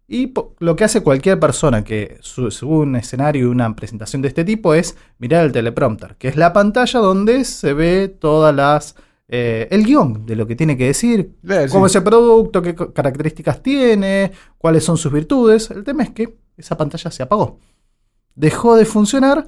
y 0.08 0.34
lo 0.60 0.76
que 0.76 0.84
hace 0.86 1.02
cualquier 1.04 1.40
persona 1.40 1.84
que 1.84 2.18
su- 2.22 2.50
sube 2.52 2.78
un 2.78 2.96
escenario 2.96 3.44
y 3.44 3.46
una 3.50 3.76
presentación 3.76 4.22
de 4.22 4.30
este 4.30 4.46
tipo 4.46 4.74
es 4.74 4.96
mirar 5.20 5.44
el 5.46 5.52
teleprompter, 5.52 6.16
que 6.18 6.28
es 6.30 6.38
la 6.38 6.54
pantalla 6.54 7.00
donde 7.00 7.44
se 7.44 7.74
ve 7.74 8.08
todas 8.08 8.56
las... 8.56 8.96
eh, 9.28 9.68
el 9.72 9.84
guion 9.84 10.26
de 10.26 10.38
lo 10.38 10.48
que 10.48 10.56
tiene 10.56 10.78
que 10.78 10.86
decir, 10.86 11.36
Eh, 11.48 11.66
sí. 11.68 11.74
cómo 11.74 11.88
es 11.88 11.96
el 11.96 12.04
producto, 12.04 12.62
qué 12.62 12.74
características 12.74 13.62
tiene, 13.62 14.32
cuáles 14.58 14.86
son 14.86 14.96
sus 14.98 15.12
virtudes. 15.12 15.70
El 15.72 15.84
tema 15.84 16.04
es 16.04 16.12
que 16.12 16.38
esa 16.56 16.78
pantalla 16.78 17.12
se 17.12 17.24
apagó. 17.24 17.60
Dejó 18.36 18.78
de 18.78 18.86
funcionar 18.86 19.46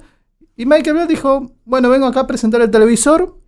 y 0.56 0.66
Michael 0.66 0.96
Bay 0.96 1.06
dijo, 1.06 1.52
bueno, 1.64 1.88
vengo 1.88 2.06
acá 2.06 2.20
a 2.20 2.26
presentar 2.26 2.60
el 2.60 2.70
televisor. 2.70 3.38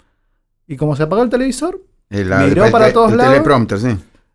Y 0.67 0.77
como 0.79 0.97
se 0.97 1.03
apagó 1.03 1.23
el 1.23 1.29
televisor, 1.29 1.83
El, 2.09 2.31
Miró 2.49 2.65
el- 2.65 2.73
para 2.73 2.87
el- 2.87 2.93
todos 2.95 3.11
el 3.13 3.19
lados. 3.19 3.33
teleprompter, 3.35 3.79
sí. 3.81 3.89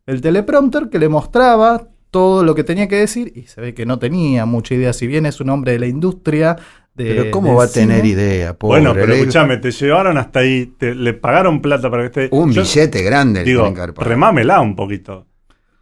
el 0.05 0.21
teleprompter 0.21 0.89
que 0.89 0.99
le 0.99 1.09
mostraba 1.09 1.87
todo 2.17 2.43
lo 2.43 2.55
que 2.55 2.63
tenía 2.63 2.87
que 2.87 2.95
decir 2.95 3.31
y 3.35 3.43
se 3.43 3.61
ve 3.61 3.73
que 3.75 3.85
no 3.85 3.99
tenía 3.99 4.45
mucha 4.47 4.73
idea, 4.73 4.91
si 4.91 5.05
bien 5.05 5.27
es 5.27 5.39
un 5.39 5.49
hombre 5.51 5.73
de 5.73 5.79
la 5.79 5.85
industria. 5.87 6.55
De, 6.95 7.05
Pero 7.13 7.29
¿cómo 7.29 7.53
va 7.53 7.65
a 7.65 7.67
tener 7.71 8.03
idea? 8.03 8.57
Pobre, 8.57 8.79
bueno, 8.81 8.95
pero 8.95 9.13
escúchame, 9.13 9.57
te 9.57 9.69
llevaron 9.69 10.17
hasta 10.17 10.39
ahí, 10.39 10.73
te- 10.79 10.95
le 10.95 11.13
pagaron 11.13 11.61
plata 11.61 11.91
para 11.91 12.09
que 12.09 12.21
esté. 12.23 12.35
Un 12.35 12.51
Yo 12.51 12.63
billete 12.63 13.03
grande. 13.03 13.43
Digo, 13.43 13.71
remámela 13.97 14.59
un 14.61 14.75
poquito. 14.75 15.27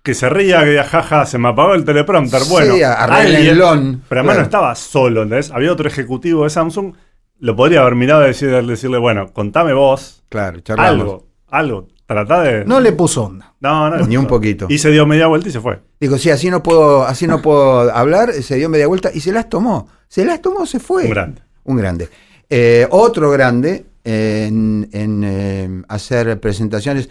Que 0.03 0.13
se 0.13 0.27
ría, 0.29 0.65
que 0.65 0.77
jaja, 0.83 1.25
se 1.25 1.37
me 1.37 1.47
apagó 1.47 1.73
el 1.73 1.85
teleprompter. 1.85 2.41
Sí, 2.41 2.49
Bueno, 2.51 2.73
arréglenlo. 2.85 3.69
alguien- 3.69 4.01
Pero 4.09 4.19
además 4.19 4.35
Claro. 4.35 4.39
no 4.39 4.43
estaba 4.43 4.75
solo, 4.75 5.23
¿entendés? 5.23 5.51
Había 5.51 5.71
otro 5.71 5.87
ejecutivo 5.87 6.43
de 6.43 6.49
Samsung. 6.49 6.93
Lo 7.39 7.55
podría 7.55 7.79
haber 7.81 7.95
mirado 7.95 8.23
y 8.23 8.27
decirle, 8.27 8.61
decirle 8.63 8.97
bueno, 8.97 9.31
contame 9.31 9.71
vos 9.73 10.21
Claro, 10.29 10.59
charlamos. 10.59 10.99
algo, 11.01 11.27
algo. 11.47 11.87
Tratá 12.05 12.41
de. 12.41 12.65
No 12.65 12.79
le 12.79 12.91
puso 12.91 13.23
onda. 13.23 13.53
no, 13.59 13.89
no, 13.89 14.05
Ni 14.05 14.15
un 14.17 14.27
poquito. 14.27 14.67
Y 14.69 14.77
se 14.77 14.91
dio 14.91 15.05
media 15.07 15.27
vuelta 15.27 15.49
y 15.49 15.51
se 15.51 15.59
fue. 15.59 15.81
Digo, 15.99 16.17
sí, 16.17 16.29
así 16.29 16.49
no 16.49 16.61
puedo, 16.61 17.03
así 17.03 17.25
no 17.25 17.41
puedo 17.41 17.91
hablar, 17.91 18.31
se 18.33 18.55
dio 18.55 18.69
media 18.69 18.87
vuelta 18.87 19.09
y 19.13 19.21
se 19.21 19.31
las 19.31 19.49
tomó. 19.49 19.87
Se 20.07 20.23
las 20.23 20.41
tomó, 20.41 20.65
se 20.65 20.79
fue. 20.79 21.05
Un 21.05 21.09
grande. 21.09 21.41
Un 21.63 21.77
grande. 21.77 22.09
Eh, 22.47 22.87
otro 22.91 23.31
grande 23.31 23.85
en, 24.03 24.87
en, 24.91 25.23
eh, 25.23 25.83
hacer 25.87 26.39
presentaciones. 26.39 27.09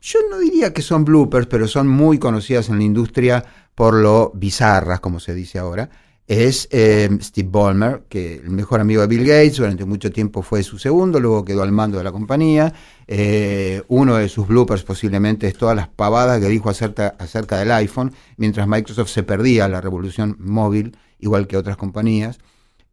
Yo 0.00 0.18
no 0.30 0.38
diría 0.38 0.72
que 0.72 0.82
son 0.82 1.04
bloopers, 1.04 1.46
pero 1.46 1.68
son 1.68 1.86
muy 1.86 2.18
conocidas 2.18 2.70
en 2.70 2.78
la 2.78 2.84
industria 2.84 3.44
por 3.74 3.94
lo 3.94 4.32
bizarras, 4.34 5.00
como 5.00 5.20
se 5.20 5.34
dice 5.34 5.58
ahora. 5.58 5.90
Es 6.28 6.68
eh, 6.70 7.08
Steve 7.20 7.48
Ballmer, 7.50 8.04
que 8.08 8.36
el 8.36 8.50
mejor 8.50 8.80
amigo 8.80 9.02
de 9.02 9.08
Bill 9.08 9.26
Gates, 9.26 9.56
durante 9.56 9.84
mucho 9.84 10.10
tiempo 10.12 10.42
fue 10.42 10.62
su 10.62 10.78
segundo, 10.78 11.18
luego 11.18 11.44
quedó 11.44 11.62
al 11.62 11.72
mando 11.72 11.98
de 11.98 12.04
la 12.04 12.12
compañía. 12.12 12.72
Eh, 13.08 13.82
uno 13.88 14.16
de 14.16 14.28
sus 14.28 14.46
bloopers 14.46 14.84
posiblemente 14.84 15.48
es 15.48 15.56
todas 15.56 15.74
las 15.74 15.88
pavadas 15.88 16.40
que 16.40 16.48
dijo 16.48 16.70
acerca, 16.70 17.58
del 17.58 17.72
iPhone, 17.72 18.12
mientras 18.36 18.68
Microsoft 18.68 19.10
se 19.10 19.24
perdía 19.24 19.68
la 19.68 19.80
revolución 19.80 20.36
móvil, 20.38 20.96
igual 21.18 21.48
que 21.48 21.56
otras 21.56 21.76
compañías. 21.76 22.38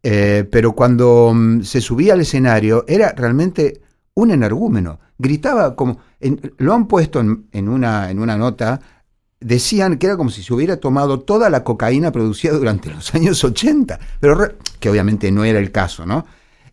Eh, 0.02 0.48
pero 0.50 0.72
cuando 0.72 1.32
mm, 1.34 1.62
se 1.62 1.80
subía 1.80 2.14
al 2.14 2.20
escenario 2.22 2.84
era 2.88 3.12
realmente 3.12 3.80
un 4.14 4.32
energúmeno. 4.32 4.98
Gritaba 5.18 5.76
como, 5.76 5.98
lo 6.58 6.74
han 6.74 6.88
puesto 6.88 7.20
en, 7.20 7.46
en 7.52 7.68
una, 7.68 8.10
en 8.10 8.18
una 8.18 8.36
nota, 8.36 8.80
decían 9.40 9.96
que 9.98 10.06
era 10.06 10.16
como 10.16 10.30
si 10.30 10.42
se 10.42 10.52
hubiera 10.52 10.76
tomado 10.78 11.20
toda 11.20 11.48
la 11.50 11.64
cocaína 11.64 12.12
producida 12.12 12.52
durante 12.52 12.90
los 12.90 13.14
años 13.14 13.42
80, 13.42 13.98
pero 14.20 14.34
re- 14.34 14.56
que 14.78 14.90
obviamente 14.90 15.30
no 15.32 15.44
era 15.44 15.58
el 15.58 15.72
caso, 15.72 16.06
¿no? 16.06 16.26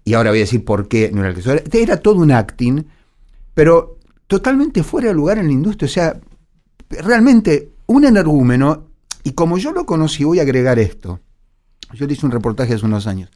Y 0.03 0.13
ahora 0.13 0.29
voy 0.29 0.39
a 0.39 0.43
decir 0.43 0.63
por 0.63 0.87
qué 0.87 1.11
no 1.13 1.19
era 1.21 1.29
el 1.29 1.35
caso. 1.35 1.51
Era, 1.71 1.97
todo 1.97 2.15
un 2.15 2.31
acting, 2.31 2.83
pero 3.53 3.97
totalmente 4.27 4.83
fuera 4.83 5.09
de 5.09 5.13
lugar 5.13 5.37
en 5.37 5.47
la 5.47 5.53
industria. 5.53 5.85
O 5.85 5.91
sea, 5.91 6.19
realmente 6.89 7.71
un 7.87 8.05
energúmeno, 8.05 8.87
y 9.23 9.31
como 9.31 9.57
yo 9.57 9.71
lo 9.71 9.85
conocí, 9.85 10.23
voy 10.23 10.39
a 10.39 10.43
agregar 10.43 10.79
esto. 10.79 11.19
Yo 11.93 12.05
le 12.07 12.13
hice 12.13 12.25
un 12.25 12.31
reportaje 12.31 12.73
hace 12.73 12.85
unos 12.85 13.07
años. 13.07 13.29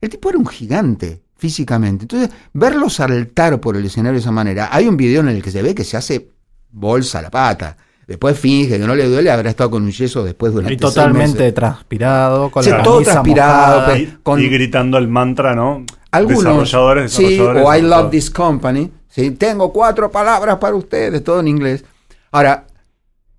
El 0.00 0.10
tipo 0.10 0.28
era 0.28 0.38
un 0.38 0.46
gigante 0.46 1.22
físicamente. 1.36 2.04
Entonces, 2.04 2.30
verlo 2.52 2.88
saltar 2.90 3.60
por 3.60 3.76
el 3.76 3.84
escenario 3.84 4.14
de 4.14 4.20
esa 4.20 4.32
manera. 4.32 4.68
Hay 4.72 4.88
un 4.88 4.96
video 4.96 5.20
en 5.20 5.28
el 5.28 5.42
que 5.42 5.50
se 5.50 5.62
ve 5.62 5.74
que 5.74 5.84
se 5.84 5.96
hace 5.96 6.30
bolsa 6.70 7.20
a 7.20 7.22
la 7.22 7.30
pata. 7.30 7.76
Después 8.08 8.36
finge 8.38 8.78
que 8.80 8.86
no 8.86 8.94
le 8.96 9.06
duele, 9.06 9.30
habrá 9.30 9.50
estado 9.50 9.70
con 9.70 9.82
un 9.84 9.90
yeso 9.92 10.24
después 10.24 10.52
durante 10.52 10.72
Y 10.74 10.76
totalmente 10.78 11.38
meses. 11.40 11.54
transpirado, 11.54 12.50
con 12.50 12.64
Sí, 12.64 12.70
la 12.70 12.82
todo 12.82 12.94
camisa 12.94 13.12
transpirado, 13.12 13.74
mojada. 13.80 13.94
pe- 13.94 14.00
Y, 14.00 14.06
con- 14.22 14.40
y 14.40 14.48
gritando 14.48 14.96
el 14.98 15.08
mantra, 15.08 15.54
¿no? 15.54 15.84
Algunos, 16.10 16.42
desarrolladores, 16.42 17.12
sí, 17.12 17.38
o 17.38 17.76
I 17.76 17.82
love 17.82 18.10
this 18.10 18.30
company. 18.30 18.90
Sí, 19.08 19.30
tengo 19.32 19.70
cuatro 19.74 20.10
palabras 20.10 20.56
para 20.56 20.74
ustedes, 20.74 21.22
todo 21.22 21.40
en 21.40 21.48
inglés. 21.48 21.84
Ahora, 22.32 22.66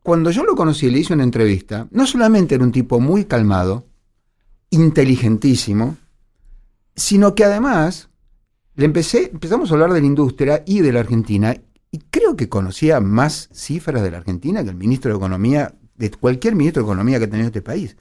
cuando 0.04 0.30
yo 0.30 0.44
lo 0.44 0.56
conocí 0.56 0.86
y 0.86 0.92
le 0.92 1.00
hice 1.00 1.14
una 1.16 1.24
entrevista, 1.24 1.88
no 1.90 2.06
solamente 2.06 2.54
era 2.54 2.64
un 2.64 2.72
tipo 2.72 3.00
muy 3.00 3.26
calmado, 3.26 3.86
inteligentísimo, 4.70 5.98
sino 6.96 7.34
que 7.36 7.44
además 7.44 8.10
le 8.76 8.86
empecé, 8.86 9.30
empezamos 9.34 9.70
a 9.72 9.74
hablar 9.74 9.94
de 9.94 10.02
la 10.02 10.06
industria 10.08 10.64
y 10.66 10.82
de 10.82 10.94
la 10.94 11.00
Argentina, 11.02 11.56
y 11.92 12.00
creo 12.12 12.36
que 12.36 12.50
conocía 12.50 13.00
más 13.00 13.50
cifras 13.52 14.04
de 14.04 14.12
la 14.12 14.18
Argentina 14.18 14.64
que 14.64 14.70
el 14.70 14.76
ministro 14.76 15.12
de 15.12 15.18
Economía, 15.18 15.74
de 15.96 16.12
cualquier 16.12 16.56
ministro 16.56 16.84
de 16.84 16.88
Economía 16.88 17.18
que 17.18 17.26
ha 17.26 17.30
tenido 17.30 17.48
este 17.48 17.62
país. 17.62 17.98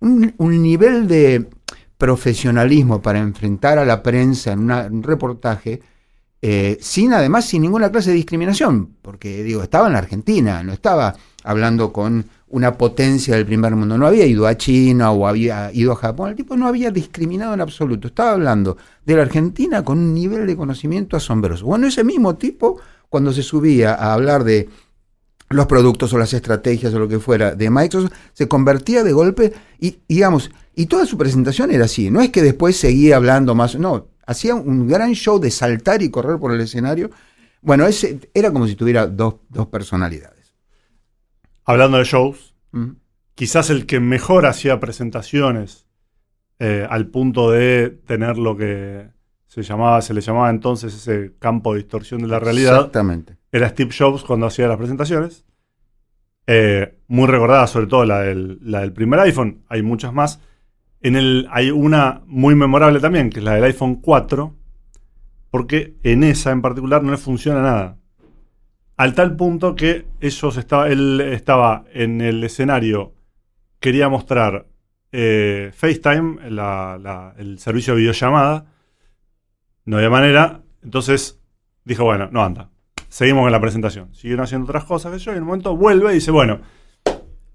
Un, 0.00 0.34
nivel 0.38 1.06
de 1.08 1.48
profesionalismo 1.98 3.02
para 3.02 3.18
enfrentar 3.18 3.78
a 3.78 3.84
la 3.84 4.02
prensa 4.02 4.52
en 4.52 4.70
un 4.70 5.02
reportaje, 5.02 5.80
eh, 6.42 6.78
sin 6.80 7.12
además 7.12 7.44
sin 7.44 7.62
ninguna 7.62 7.90
clase 7.90 8.10
de 8.10 8.16
discriminación, 8.16 8.96
porque 9.02 9.42
digo, 9.42 9.62
estaba 9.62 9.88
en 9.88 9.92
la 9.92 9.98
Argentina, 9.98 10.62
no 10.62 10.72
estaba 10.72 11.14
hablando 11.44 11.92
con 11.92 12.24
una 12.48 12.76
potencia 12.76 13.36
del 13.36 13.46
primer 13.46 13.76
mundo, 13.76 13.96
no 13.96 14.06
había 14.06 14.26
ido 14.26 14.46
a 14.46 14.56
China 14.56 15.12
o 15.12 15.26
había 15.26 15.70
ido 15.72 15.92
a 15.92 15.96
Japón, 15.96 16.30
el 16.30 16.36
tipo 16.36 16.56
no 16.56 16.66
había 16.66 16.90
discriminado 16.90 17.54
en 17.54 17.60
absoluto, 17.60 18.08
estaba 18.08 18.32
hablando 18.32 18.76
de 19.04 19.16
la 19.16 19.22
Argentina 19.22 19.84
con 19.84 19.98
un 19.98 20.14
nivel 20.14 20.46
de 20.46 20.56
conocimiento 20.56 21.16
asombroso. 21.16 21.66
Bueno, 21.66 21.86
ese 21.86 22.04
mismo 22.04 22.36
tipo, 22.36 22.80
cuando 23.10 23.34
se 23.34 23.42
subía 23.42 23.92
a 23.92 24.14
hablar 24.14 24.44
de 24.44 24.70
los 25.50 25.66
productos 25.66 26.14
o 26.14 26.18
las 26.18 26.32
estrategias 26.32 26.94
o 26.94 26.98
lo 26.98 27.08
que 27.08 27.18
fuera 27.18 27.54
de 27.54 27.68
Microsoft, 27.68 28.12
se 28.32 28.48
convertía 28.48 29.04
de 29.04 29.12
golpe 29.12 29.52
y, 29.78 29.98
digamos, 30.08 30.50
y 30.74 30.86
toda 30.86 31.04
su 31.04 31.18
presentación 31.18 31.70
era 31.70 31.84
así. 31.84 32.10
No 32.10 32.22
es 32.22 32.30
que 32.30 32.40
después 32.40 32.78
seguía 32.78 33.16
hablando 33.16 33.54
más, 33.54 33.76
no, 33.76 34.06
hacía 34.26 34.54
un 34.54 34.88
gran 34.88 35.12
show 35.12 35.38
de 35.38 35.50
saltar 35.50 36.00
y 36.00 36.10
correr 36.10 36.38
por 36.38 36.54
el 36.54 36.62
escenario. 36.62 37.10
Bueno, 37.60 37.86
ese 37.86 38.18
era 38.32 38.50
como 38.50 38.66
si 38.66 38.76
tuviera 38.76 39.06
dos, 39.06 39.34
dos 39.50 39.66
personalidades. 39.66 40.54
Hablando 41.66 41.98
de 41.98 42.04
shows, 42.04 42.50
Mm. 42.72 42.90
quizás 43.34 43.70
el 43.70 43.86
que 43.86 44.00
mejor 44.00 44.46
hacía 44.46 44.80
presentaciones 44.80 45.86
eh, 46.58 46.86
al 46.88 47.08
punto 47.08 47.50
de 47.50 47.90
tener 47.90 48.38
lo 48.38 48.56
que 48.56 49.08
se 49.50 49.62
llamaba, 49.64 50.00
se 50.00 50.14
le 50.14 50.20
llamaba 50.20 50.48
entonces 50.48 50.94
ese 50.94 51.32
campo 51.40 51.72
de 51.72 51.80
distorsión 51.80 52.20
de 52.22 52.28
la 52.28 52.38
realidad, 52.38 52.76
Exactamente. 52.76 53.36
era 53.50 53.68
Steve 53.68 53.90
Jobs 53.96 54.22
cuando 54.22 54.46
hacía 54.46 54.68
las 54.68 54.76
presentaciones. 54.76 55.44
Eh, 56.46 56.98
muy 57.08 57.26
recordada, 57.26 57.66
sobre 57.66 57.88
todo 57.88 58.04
la 58.04 58.20
del, 58.20 58.58
la 58.62 58.80
del 58.80 58.92
primer 58.92 59.18
iPhone. 59.20 59.64
Hay 59.68 59.82
muchas 59.82 60.12
más. 60.12 60.40
En 61.00 61.16
el, 61.16 61.48
hay 61.50 61.72
una 61.72 62.22
muy 62.26 62.54
memorable 62.54 63.00
también, 63.00 63.28
que 63.28 63.40
es 63.40 63.44
la 63.44 63.54
del 63.54 63.64
iPhone 63.64 63.96
4, 63.96 64.54
porque 65.50 65.96
en 66.04 66.22
esa 66.22 66.52
en 66.52 66.62
particular 66.62 67.02
no 67.02 67.10
le 67.10 67.16
funciona 67.16 67.60
nada. 67.60 67.96
Al 68.96 69.14
tal 69.14 69.34
punto 69.34 69.74
que 69.74 70.06
ellos 70.20 70.56
estaba, 70.58 70.88
él 70.88 71.20
estaba 71.20 71.84
en 71.92 72.20
el 72.20 72.44
escenario, 72.44 73.14
quería 73.80 74.08
mostrar 74.08 74.66
eh, 75.10 75.72
FaceTime, 75.74 76.50
la- 76.50 76.98
la- 77.02 77.34
el 77.36 77.58
servicio 77.58 77.94
de 77.94 78.00
videollamada. 78.00 78.66
No 79.90 79.96
había 79.96 80.08
manera. 80.08 80.62
Entonces 80.84 81.40
dijo, 81.84 82.04
bueno, 82.04 82.28
no 82.30 82.44
anda. 82.44 82.70
Seguimos 83.08 83.42
con 83.42 83.50
la 83.50 83.60
presentación. 83.60 84.14
Siguieron 84.14 84.44
haciendo 84.44 84.66
otras 84.66 84.84
cosas 84.84 85.12
que 85.12 85.18
yo 85.18 85.32
y 85.32 85.34
en 85.34 85.42
un 85.42 85.48
momento 85.48 85.76
vuelve 85.76 86.12
y 86.12 86.14
dice, 86.14 86.30
bueno, 86.30 86.60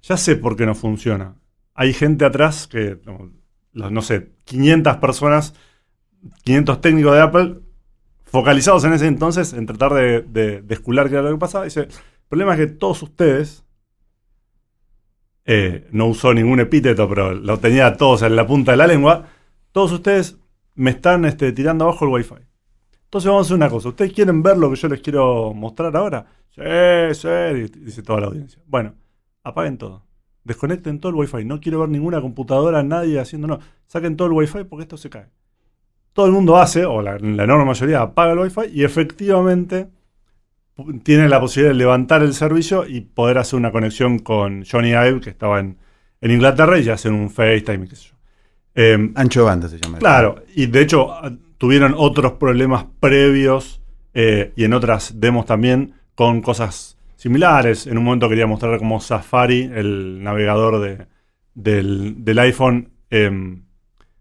ya 0.02 0.18
sé 0.18 0.36
por 0.36 0.58
qué 0.58 0.66
no 0.66 0.76
funciona. 0.76 1.36
Hay 1.76 1.94
gente 1.94 2.26
atrás 2.26 2.68
que, 2.68 3.00
no, 3.06 3.32
no 3.90 4.02
sé, 4.02 4.34
500 4.44 4.98
personas, 4.98 5.54
500 6.44 6.82
técnicos 6.82 7.14
de 7.14 7.22
Apple 7.22 7.60
focalizados 8.26 8.84
en 8.84 8.92
ese 8.92 9.08
entonces 9.08 9.54
en 9.54 9.66
tratar 9.66 9.94
de, 9.94 10.22
de, 10.22 10.62
escular 10.74 11.08
qué 11.08 11.14
era 11.16 11.24
lo 11.24 11.32
que 11.32 11.40
pasaba. 11.40 11.64
Dice, 11.64 11.84
el 11.84 11.90
problema 12.28 12.56
es 12.56 12.60
que 12.60 12.68
todos 12.68 13.02
ustedes, 13.02 13.64
eh, 15.46 15.88
no 15.92 16.08
usó 16.08 16.34
ningún 16.34 16.60
epíteto, 16.60 17.08
pero 17.08 17.34
lo 17.34 17.60
tenía 17.60 17.96
todos 17.96 18.24
en 18.24 18.36
la 18.36 18.46
punta 18.46 18.72
de 18.72 18.78
la 18.78 18.88
lengua, 18.88 19.26
todos 19.72 19.94
ustedes 19.94 20.38
me 20.76 20.92
están 20.92 21.26
este, 21.26 21.52
tirando 21.52 21.86
abajo 21.86 22.06
el 22.06 22.12
wifi. 22.12 22.36
Entonces 23.06 23.30
vamos 23.30 23.46
a 23.46 23.48
hacer 23.48 23.56
una 23.56 23.70
cosa. 23.70 23.90
¿Ustedes 23.90 24.14
quieren 24.14 24.44
ver 24.44 24.58
lo 24.58 24.70
que 24.70 24.76
yo 24.76 24.88
les 24.90 25.02
quiero 25.02 25.54
mostrar 25.54 25.96
ahora? 25.96 26.26
Sí, 26.50 26.62
sí, 27.14 27.80
dice 27.80 28.04
toda 28.04 28.22
la 28.22 28.28
audiencia. 28.28 28.62
Bueno, 28.66 28.94
apaguen 29.44 29.78
todo. 29.78 30.04
Desconecten 30.44 31.00
todo 31.00 31.12
el 31.12 31.16
wifi. 31.16 31.44
No 31.46 31.60
quiero 31.60 31.80
ver 31.80 31.90
ninguna 31.90 32.22
computadora, 32.22 32.84
nadie 32.84 33.20
haciendo 33.20 33.48
no. 33.48 33.60
Saquen 33.88 34.16
todo 34.16 34.28
el 34.28 34.34
wifi 34.34 34.64
porque 34.64 34.84
esto 34.84 34.98
se 34.98 35.10
cae. 35.10 35.28
Todo 36.14 36.28
el 36.28 36.32
mundo 36.32 36.58
hace, 36.58 36.86
o 36.86 37.02
la, 37.02 37.16
enorme 37.16 37.66
mayoría 37.66 38.02
apaga 38.02 38.34
el 38.34 38.40
wifi 38.40 38.62
y 38.72 38.84
efectivamente 38.84 39.90
tiene 41.04 41.28
la 41.30 41.40
posibilidad 41.40 41.74
de 41.74 41.78
levantar 41.78 42.22
el 42.22 42.34
servicio 42.34 42.86
y 42.88 43.02
poder 43.02 43.38
hacer 43.38 43.58
una 43.58 43.72
conexión 43.72 44.20
con 44.20 44.64
Johnny 44.66 44.90
Ive, 44.90 45.20
que 45.22 45.30
estaba 45.30 45.60
en, 45.60 45.78
Inglaterra, 46.22 46.80
y 46.80 46.90
hacer 46.90 47.12
un 47.12 47.30
FaceTime 47.30 47.86
y 47.86 47.88
qué 47.90 47.96
sé 47.96 48.10
yo. 48.10 48.15
Em, 48.76 49.14
Ancho 49.16 49.40
de 49.42 49.46
banda 49.46 49.68
se 49.70 49.80
llama. 49.80 49.98
Claro, 50.00 50.44
y 50.54 50.66
de 50.68 50.82
hecho 50.82 51.12
a- 51.14 51.32
tuvieron 51.58 51.94
otros 51.98 52.34
problemas 52.34 52.86
previos 53.00 53.82
eh, 54.14 54.52
y 54.56 54.64
en 54.66 54.74
otras 54.74 55.20
demos 55.20 55.46
también 55.46 55.94
con 56.14 56.42
cosas 56.42 56.98
similares. 57.16 57.88
En 57.88 57.98
un 57.98 58.04
momento 58.04 58.30
quería 58.30 58.48
mostrar 58.48 58.78
cómo 58.80 59.00
Safari, 59.02 59.70
el 59.74 60.22
navegador 60.24 60.80
de- 60.82 61.08
del, 61.54 62.24
del 62.24 62.40
iPhone, 62.40 62.90
em, 63.10 63.64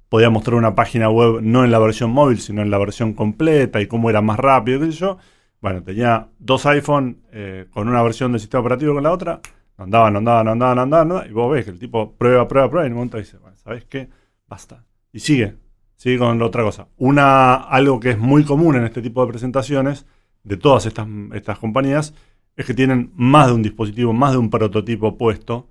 podía 0.08 0.30
mostrar 0.30 0.54
una 0.56 0.74
página 0.76 1.10
web 1.10 1.40
no 1.42 1.64
en 1.64 1.70
la 1.72 1.78
versión 1.80 2.10
móvil, 2.10 2.38
sino 2.40 2.62
en 2.62 2.70
la 2.70 2.78
versión 2.78 3.12
completa 3.14 3.80
y 3.80 3.86
cómo 3.88 4.10
era 4.10 4.20
más 4.22 4.38
rápido, 4.38 4.78
qué 4.80 4.86
sé 4.86 4.92
yo. 4.98 5.18
Bueno, 5.60 5.82
tenía 5.82 6.28
dos 6.38 6.66
iPhone 6.66 7.18
eh, 7.32 7.66
con 7.70 7.88
una 7.88 8.02
versión 8.02 8.30
del 8.32 8.40
sistema 8.40 8.60
operativo 8.60 8.94
con 8.94 9.02
la 9.02 9.10
otra. 9.12 9.40
No 9.78 9.84
andaban, 9.84 10.12
no 10.12 10.18
andaban, 10.20 10.44
no 10.46 10.52
andaban, 10.52 10.76
no 10.76 10.82
andaban, 10.82 11.08
no 11.08 11.14
andaban, 11.14 11.30
Y 11.30 11.32
vos 11.34 11.50
ves 11.52 11.64
que 11.64 11.70
el 11.72 11.78
tipo 11.80 12.12
prueba, 12.12 12.46
prueba, 12.46 12.70
prueba. 12.70 12.84
Y 12.84 12.88
en 12.88 12.92
un 12.92 12.98
momento 12.98 13.18
dice, 13.18 13.38
bueno, 13.38 13.56
¿sabes 13.56 13.84
qué? 13.86 14.08
Basta. 14.46 14.84
Y 15.12 15.20
sigue. 15.20 15.56
Sigue 15.96 16.18
con 16.18 16.40
otra 16.42 16.62
cosa. 16.62 16.88
Una, 16.96 17.54
algo 17.54 18.00
que 18.00 18.10
es 18.10 18.18
muy 18.18 18.44
común 18.44 18.76
en 18.76 18.84
este 18.84 19.00
tipo 19.00 19.24
de 19.24 19.30
presentaciones 19.30 20.06
de 20.42 20.56
todas 20.56 20.86
estas, 20.86 21.06
estas 21.32 21.58
compañías 21.58 22.14
es 22.56 22.66
que 22.66 22.74
tienen 22.74 23.12
más 23.14 23.48
de 23.48 23.54
un 23.54 23.62
dispositivo, 23.62 24.12
más 24.12 24.32
de 24.32 24.38
un 24.38 24.50
prototipo 24.50 25.16
puesto, 25.16 25.68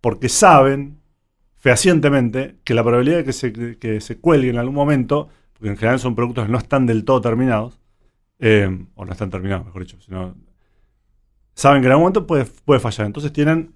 porque 0.00 0.28
saben 0.28 1.00
fehacientemente 1.56 2.56
que 2.64 2.74
la 2.74 2.82
probabilidad 2.82 3.18
de 3.18 3.24
que 3.24 3.32
se, 3.32 3.52
que 3.78 4.00
se 4.00 4.18
cuelgue 4.18 4.50
en 4.50 4.58
algún 4.58 4.74
momento, 4.74 5.28
porque 5.54 5.70
en 5.70 5.76
general 5.76 5.98
son 5.98 6.14
productos 6.14 6.46
que 6.46 6.52
no 6.52 6.58
están 6.58 6.84
del 6.84 7.04
todo 7.04 7.20
terminados, 7.20 7.80
eh, 8.38 8.86
o 8.94 9.04
no 9.04 9.12
están 9.12 9.30
terminados, 9.30 9.64
mejor 9.64 9.82
dicho, 9.82 9.98
sino 10.00 10.34
saben 11.54 11.80
que 11.80 11.86
en 11.86 11.92
algún 11.92 12.02
momento 12.02 12.26
puede, 12.26 12.44
puede 12.44 12.80
fallar. 12.80 13.06
Entonces 13.06 13.32
tienen, 13.32 13.73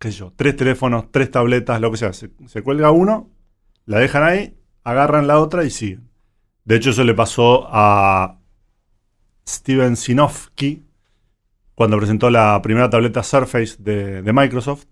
qué 0.00 0.10
sé 0.10 0.18
yo, 0.18 0.32
tres 0.34 0.56
teléfonos, 0.56 1.12
tres 1.12 1.30
tabletas, 1.30 1.80
lo 1.80 1.92
que 1.92 1.98
sea. 1.98 2.12
Se, 2.12 2.30
se 2.46 2.62
cuelga 2.62 2.90
uno, 2.90 3.30
la 3.86 3.98
dejan 4.00 4.24
ahí, 4.24 4.56
agarran 4.82 5.28
la 5.28 5.38
otra 5.38 5.62
y 5.64 5.70
siguen. 5.70 6.08
De 6.64 6.76
hecho, 6.76 6.90
eso 6.90 7.04
le 7.04 7.14
pasó 7.14 7.68
a 7.70 8.38
Steven 9.48 9.96
Sinofsky 9.96 10.84
cuando 11.74 11.96
presentó 11.98 12.30
la 12.30 12.60
primera 12.62 12.90
tableta 12.90 13.22
Surface 13.22 13.76
de, 13.78 14.22
de 14.22 14.32
Microsoft, 14.32 14.84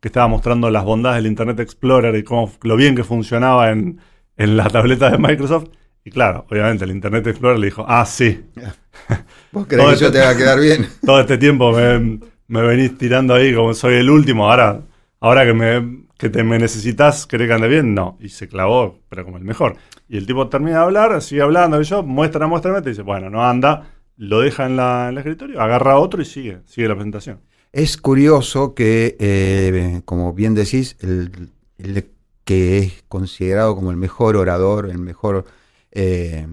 que 0.00 0.08
estaba 0.08 0.28
mostrando 0.28 0.70
las 0.70 0.84
bondades 0.84 1.22
del 1.22 1.30
Internet 1.30 1.60
Explorer 1.60 2.14
y 2.16 2.22
cómo, 2.24 2.50
lo 2.62 2.76
bien 2.76 2.94
que 2.96 3.04
funcionaba 3.04 3.70
en, 3.70 4.00
en 4.36 4.56
la 4.56 4.68
tableta 4.68 5.10
de 5.10 5.18
Microsoft. 5.18 5.68
Y 6.04 6.10
claro, 6.10 6.46
obviamente 6.50 6.84
el 6.84 6.90
Internet 6.92 7.26
Explorer 7.26 7.58
le 7.58 7.66
dijo, 7.66 7.84
ah, 7.86 8.06
sí. 8.06 8.44
¿Vos 9.52 9.66
crees 9.68 9.84
que 9.84 9.96
yo 10.00 10.06
este- 10.06 10.18
te 10.18 10.24
va 10.24 10.30
a 10.30 10.36
quedar 10.36 10.58
bien? 10.58 10.88
Todo 11.04 11.20
este 11.20 11.36
tiempo 11.38 11.72
me, 11.72 12.20
me 12.50 12.62
venís 12.62 12.98
tirando 12.98 13.34
ahí 13.34 13.54
como 13.54 13.72
soy 13.74 13.94
el 13.94 14.10
último. 14.10 14.50
Ahora, 14.50 14.82
ahora 15.20 15.44
que, 15.44 15.54
me, 15.54 16.04
que 16.18 16.28
te 16.28 16.42
me 16.42 16.58
necesitas, 16.58 17.26
¿querés 17.26 17.46
que 17.46 17.54
ande 17.54 17.68
bien? 17.68 17.94
No. 17.94 18.18
Y 18.20 18.28
se 18.28 18.48
clavó, 18.48 18.98
pero 19.08 19.24
como 19.24 19.36
el 19.36 19.44
mejor. 19.44 19.76
Y 20.08 20.16
el 20.16 20.26
tipo 20.26 20.48
termina 20.48 20.78
de 20.78 20.84
hablar, 20.84 21.22
sigue 21.22 21.42
hablando, 21.42 21.80
y 21.80 21.84
yo, 21.84 22.02
muestra, 22.02 22.48
muestra, 22.48 22.82
te 22.82 22.90
dice, 22.90 23.02
bueno, 23.02 23.30
no 23.30 23.44
anda, 23.48 23.92
lo 24.16 24.40
deja 24.40 24.66
en, 24.66 24.76
la, 24.76 25.04
en 25.04 25.12
el 25.12 25.18
escritorio, 25.18 25.60
agarra 25.60 25.96
otro 25.98 26.20
y 26.20 26.24
sigue, 26.24 26.58
sigue 26.66 26.88
la 26.88 26.94
presentación. 26.94 27.40
Es 27.72 27.96
curioso 27.96 28.74
que, 28.74 29.16
eh, 29.20 30.02
como 30.04 30.32
bien 30.32 30.56
decís, 30.56 30.96
el, 31.00 31.50
el 31.78 32.10
que 32.44 32.78
es 32.78 33.04
considerado 33.06 33.76
como 33.76 33.92
el 33.92 33.96
mejor 33.96 34.36
orador, 34.36 34.90
el 34.90 34.98
mejor 34.98 35.44
eh, 35.92 36.48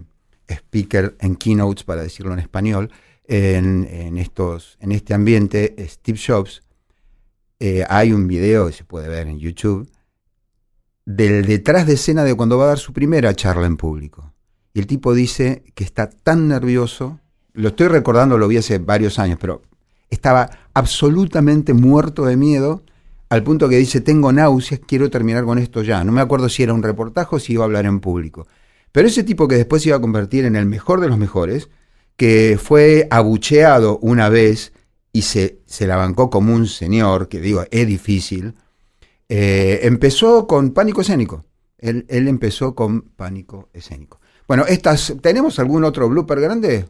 speaker 0.48 1.16
en 1.20 1.36
keynotes, 1.36 1.84
para 1.84 2.04
decirlo 2.04 2.34
en 2.34 2.40
español, 2.40 2.92
en, 3.28 4.18
estos, 4.18 4.78
en 4.80 4.92
este 4.92 5.14
ambiente, 5.14 5.76
Steve 5.88 6.20
Jobs, 6.26 6.64
eh, 7.60 7.84
hay 7.90 8.14
un 8.14 8.28
video 8.28 8.68
que 8.68 8.74
se 8.74 8.84
puede 8.84 9.10
ver 9.10 9.28
en 9.28 9.40
YouTube 9.40 9.90
del 11.06 11.46
detrás 11.46 11.88
de 11.88 11.94
escena 11.94 12.24
de 12.24 12.36
cuando 12.36 12.58
va 12.58 12.66
a 12.66 12.68
dar 12.68 12.80
su 12.80 12.94
primera 12.94 13.34
charla 13.34 13.66
en 13.66 13.78
público. 13.78 14.34
Y 14.74 14.80
el 14.80 14.88
tipo 14.88 15.14
dice 15.14 15.64
que 15.74 15.84
está 15.84 16.10
tan 16.10 16.48
nervioso, 16.48 17.20
lo 17.54 17.70
estoy 17.70 17.88
recordando, 17.88 18.38
lo 18.38 18.48
vi 18.48 18.58
hace 18.58 18.78
varios 18.78 19.18
años, 19.18 19.38
pero 19.40 19.62
estaba 20.10 20.50
absolutamente 20.74 21.74
muerto 21.74 22.26
de 22.26 22.38
miedo 22.38 22.84
al 23.30 23.44
punto 23.44 23.68
que 23.68 23.78
dice, 23.78 24.00
tengo 24.02 24.32
náuseas, 24.32 24.82
quiero 24.86 25.10
terminar 25.10 25.44
con 25.44 25.58
esto 25.58 25.82
ya. 25.82 26.04
No 26.04 26.12
me 26.12 26.22
acuerdo 26.22 26.48
si 26.50 26.64
era 26.64 26.74
un 26.74 26.84
reportaje 26.84 27.36
o 27.36 27.40
si 27.40 27.54
iba 27.54 27.64
a 27.64 27.66
hablar 27.66 27.86
en 27.86 28.00
público. 28.00 28.48
Pero 28.92 29.08
ese 29.08 29.24
tipo 29.24 29.48
que 29.48 29.56
después 29.56 29.82
se 29.84 29.90
iba 29.90 29.98
a 29.98 30.02
convertir 30.02 30.46
en 30.46 30.56
el 30.56 30.66
mejor 30.66 31.02
de 31.02 31.10
los 31.10 31.18
mejores, 31.18 31.70
que 32.18 32.60
fue 32.62 33.08
abucheado 33.10 34.00
una 34.00 34.28
vez 34.30 34.74
y 35.14 35.22
se, 35.22 35.60
se 35.66 35.88
la 35.88 35.96
bancó 35.96 36.30
como 36.30 36.54
un 36.54 36.68
señor, 36.68 37.30
que 37.30 37.40
digo, 37.40 37.64
es 37.72 37.88
difícil, 37.88 38.54
eh, 39.30 39.80
empezó 39.84 40.46
con 40.48 40.72
pánico 40.72 41.02
escénico. 41.02 41.46
Él, 41.78 42.06
él 42.10 42.28
empezó 42.28 42.76
con 42.76 43.02
pánico 43.02 43.70
escénico. 43.72 44.20
Bueno, 44.48 44.66
estas, 44.68 45.16
¿tenemos 45.22 45.60
algún 45.60 45.84
otro 45.84 46.10
blooper 46.10 46.40
grande? 46.40 46.86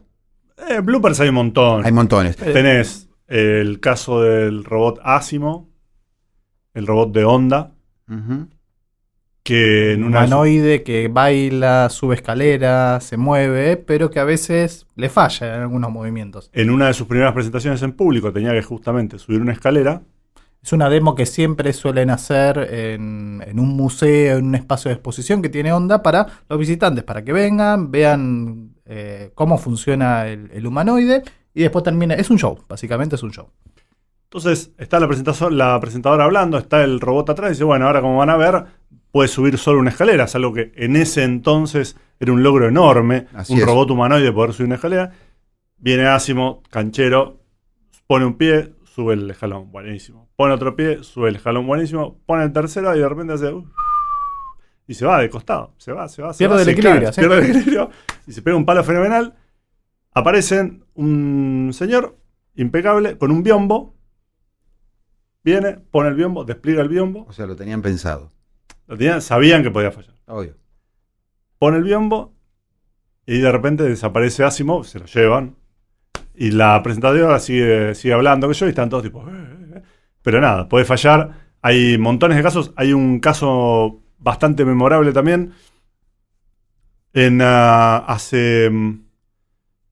Eh, 0.68 0.80
bloopers 0.80 1.20
hay 1.20 1.28
un 1.28 1.36
montón. 1.36 1.84
Hay 1.84 1.92
montones. 1.92 2.36
Tenés 2.36 3.08
el 3.26 3.80
caso 3.80 4.22
del 4.22 4.64
robot 4.64 5.00
Asimo, 5.02 5.68
el 6.74 6.86
robot 6.86 7.12
de 7.12 7.24
Honda, 7.24 7.74
Ujú. 8.08 8.48
Que 9.48 9.92
en 9.94 10.00
Un 10.02 10.08
una 10.08 10.18
humanoide 10.20 10.82
que 10.82 11.08
baila, 11.08 11.88
sube 11.90 12.14
escalera, 12.16 13.00
se 13.00 13.16
mueve, 13.16 13.76
pero 13.76 14.10
que 14.10 14.20
a 14.20 14.24
veces 14.24 14.86
le 14.94 15.08
falla 15.08 15.56
en 15.56 15.62
algunos 15.62 15.90
movimientos. 15.90 16.50
en 16.52 16.70
una 16.70 16.86
de 16.88 16.94
sus 16.94 17.06
primeras 17.06 17.32
presentaciones 17.32 17.82
en 17.82 17.92
público 17.92 18.32
tenía 18.32 18.52
que 18.52 18.62
justamente 18.62 19.18
subir 19.18 19.40
una 19.40 19.52
escalera. 19.52 20.02
Es 20.62 20.72
una 20.72 20.90
demo 20.90 21.14
que 21.14 21.24
siempre 21.24 21.72
suelen 21.72 22.10
hacer 22.10 22.58
en, 22.72 23.42
en 23.46 23.58
un 23.60 23.68
museo, 23.76 24.38
en 24.38 24.46
un 24.46 24.54
espacio 24.56 24.88
de 24.90 24.94
exposición 24.94 25.40
que 25.40 25.48
tiene 25.48 25.72
onda 25.72 26.02
para 26.02 26.26
los 26.48 26.58
visitantes, 26.58 27.04
para 27.04 27.22
que 27.24 27.32
vengan, 27.32 27.90
vean 27.90 28.74
eh, 28.84 29.30
cómo 29.34 29.56
funciona 29.56 30.26
el, 30.26 30.50
el 30.52 30.66
humanoide 30.66 31.22
y 31.54 31.62
después 31.62 31.84
termina. 31.84 32.14
Es 32.14 32.28
un 32.30 32.38
show, 32.38 32.58
básicamente 32.68 33.14
es 33.14 33.22
un 33.22 33.30
show. 33.30 33.48
Entonces 34.24 34.72
está 34.76 35.00
la, 35.00 35.06
presentazo- 35.08 35.50
la 35.50 35.80
presentadora 35.80 36.24
hablando, 36.24 36.58
está 36.58 36.84
el 36.84 37.00
robot 37.00 37.30
atrás 37.30 37.48
y 37.48 37.52
dice, 37.52 37.64
bueno, 37.64 37.86
ahora 37.86 38.02
como 38.02 38.18
van 38.18 38.28
a 38.28 38.36
ver, 38.36 38.64
puede 39.10 39.28
subir 39.28 39.58
solo 39.58 39.80
una 39.80 39.90
escalera, 39.90 40.24
es 40.24 40.34
algo 40.34 40.52
que 40.52 40.72
en 40.76 40.96
ese 40.96 41.24
entonces 41.24 41.96
era 42.20 42.32
un 42.32 42.42
logro 42.42 42.68
enorme, 42.68 43.26
Así 43.34 43.52
un 43.54 43.60
es. 43.60 43.64
robot 43.66 43.90
humanoide 43.90 44.32
poder 44.32 44.52
subir 44.52 44.66
una 44.66 44.74
escalera. 44.76 45.12
Viene 45.76 46.06
Asimo, 46.06 46.62
canchero, 46.70 47.40
pone 48.06 48.24
un 48.26 48.36
pie, 48.36 48.74
sube 48.84 49.14
el 49.14 49.30
escalón, 49.30 49.70
buenísimo. 49.70 50.28
Pone 50.36 50.52
otro 50.54 50.74
pie, 50.74 51.02
sube 51.04 51.28
el 51.28 51.36
escalón, 51.36 51.66
buenísimo. 51.66 52.20
Pone 52.26 52.44
el 52.44 52.52
tercero 52.52 52.94
y 52.94 52.98
de 52.98 53.08
repente 53.08 53.32
hace... 53.34 53.52
"Uf", 53.52 53.66
y 54.86 54.94
se 54.94 55.04
va 55.04 55.20
de 55.20 55.28
costado, 55.30 55.74
se 55.76 55.92
va, 55.92 56.08
se 56.08 56.22
va, 56.22 56.32
se 56.32 56.38
Pierde 56.38 56.54
va, 56.54 56.60
el 56.60 56.64
se 56.64 56.70
equilibrio, 56.72 57.02
cae, 57.02 57.12
sí. 57.12 57.20
pierde 57.20 57.36
el 57.38 57.44
equilibrio 57.44 57.90
y 58.26 58.32
se 58.32 58.42
pega 58.42 58.56
un 58.56 58.64
palo 58.64 58.82
fenomenal. 58.82 59.34
Aparecen 60.12 60.84
un 60.94 61.70
señor 61.74 62.16
impecable 62.56 63.18
con 63.18 63.30
un 63.30 63.42
biombo. 63.42 63.94
Viene, 65.44 65.74
pone 65.74 66.08
el 66.08 66.14
biombo, 66.14 66.44
despliega 66.44 66.82
el 66.82 66.88
biombo. 66.88 67.24
O 67.28 67.32
sea, 67.32 67.46
lo 67.46 67.54
tenían 67.54 67.82
pensado. 67.82 68.30
Lo 68.88 68.96
tenían- 68.96 69.22
sabían 69.22 69.62
que 69.62 69.70
podía 69.70 69.92
fallar. 69.92 70.14
Obvio. 70.26 70.54
Pone 71.58 71.76
el 71.76 71.84
biombo 71.84 72.34
y 73.26 73.38
de 73.38 73.52
repente 73.52 73.84
desaparece 73.84 74.42
Asimov, 74.44 74.84
se 74.84 74.98
lo 74.98 75.06
llevan. 75.06 75.54
Y 76.34 76.50
la 76.52 76.82
presentadora 76.82 77.38
sigue, 77.38 77.94
sigue 77.94 78.14
hablando 78.14 78.48
que 78.48 78.54
yo 78.54 78.66
y 78.66 78.70
están 78.70 78.88
todos 78.88 79.02
tipo. 79.04 79.22
"Eh, 79.28 79.32
eh, 79.32 79.72
eh". 79.76 79.82
Pero 80.22 80.40
nada, 80.40 80.68
puede 80.68 80.84
fallar. 80.84 81.48
Hay 81.62 81.98
montones 81.98 82.36
de 82.36 82.42
casos. 82.42 82.72
Hay 82.76 82.92
un 82.92 83.18
caso 83.20 84.00
bastante 84.18 84.64
memorable 84.64 85.12
también. 85.12 85.52
En 87.12 87.40
ah, 87.42 87.98
hace. 88.06 88.68
mm, 88.70 89.04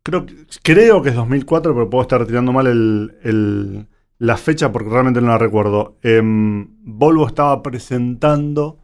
Creo, 0.02 0.24
que- 0.24 0.36
creo 0.62 1.02
que 1.02 1.08
es 1.08 1.16
2004, 1.16 1.74
pero 1.74 1.90
puedo 1.90 2.02
estar 2.02 2.24
tirando 2.26 2.52
mal 2.52 2.68
el- 2.68 3.16
el- 3.24 3.88
la 4.18 4.36
fecha 4.36 4.70
porque 4.70 4.88
realmente 4.88 5.20
no 5.20 5.26
la 5.26 5.36
recuerdo. 5.38 5.98
Em, 6.02 6.68
Volvo 6.84 7.26
estaba 7.26 7.60
presentando 7.60 8.78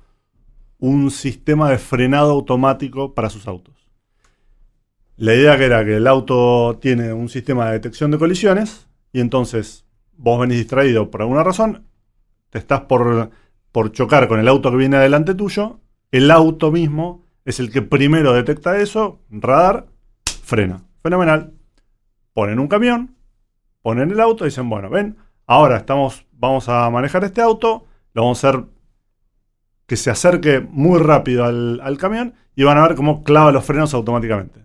un 0.83 1.13
sistema 1.13 1.71
de 1.71 1.79
frenado 1.79 2.33
automático 2.33 3.15
para 3.15 3.31
sus 3.31 3.47
autos. 3.47 3.89
La 5.17 5.33
idea 5.33 5.57
que 5.57 5.67
era 5.67 5.85
que 5.85 5.99
el 5.99 6.09
auto 6.09 6.77
tiene 6.81 7.13
un 7.13 7.29
sistema 7.29 7.67
de 7.67 7.75
detección 7.75 8.11
de 8.11 8.19
colisiones 8.19 8.89
y 9.13 9.21
entonces 9.21 9.87
vos 10.17 10.41
venís 10.41 10.59
distraído 10.59 11.09
por 11.09 11.23
alguna 11.23 11.45
razón, 11.45 11.87
te 12.51 12.59
estás 12.59 12.81
por, 12.81 13.31
por 13.71 13.93
chocar 13.93 14.27
con 14.27 14.41
el 14.41 14.49
auto 14.49 14.73
que 14.73 14.77
viene 14.77 14.97
adelante 14.97 15.37
tuyo, 15.37 15.79
el 16.11 16.33
auto 16.33 16.73
mismo 16.73 17.25
es 17.45 17.61
el 17.61 17.71
que 17.71 17.83
primero 17.83 18.33
detecta 18.33 18.77
eso, 18.81 19.21
radar, 19.31 19.87
frena. 20.43 20.83
Fenomenal. 21.01 21.53
Ponen 22.35 22.59
un 22.59 22.67
camión, 22.67 23.15
ponen 23.83 24.11
el 24.11 24.19
auto 24.19 24.45
y 24.45 24.49
dicen, 24.49 24.69
bueno, 24.69 24.91
ven, 24.91 25.17
ahora 25.47 25.77
estamos, 25.77 26.27
vamos 26.33 26.69
a 26.69 26.91
manejar 26.91 27.23
este 27.23 27.41
auto, 27.41 27.85
lo 28.15 28.23
vamos 28.23 28.43
a 28.43 28.49
hacer 28.49 28.65
que 29.93 29.97
se 29.99 30.09
acerque 30.11 30.67
muy 30.71 30.99
rápido 30.99 31.45
al, 31.45 31.79
al 31.83 31.99
camión 31.99 32.33
y 32.57 32.65
van 32.65 32.79
a 32.79 32.89
ver 32.89 32.97
cómo 32.97 33.23
clava 33.25 33.53
los 33.53 33.63
frenos 33.63 33.93
automáticamente. 33.93 34.65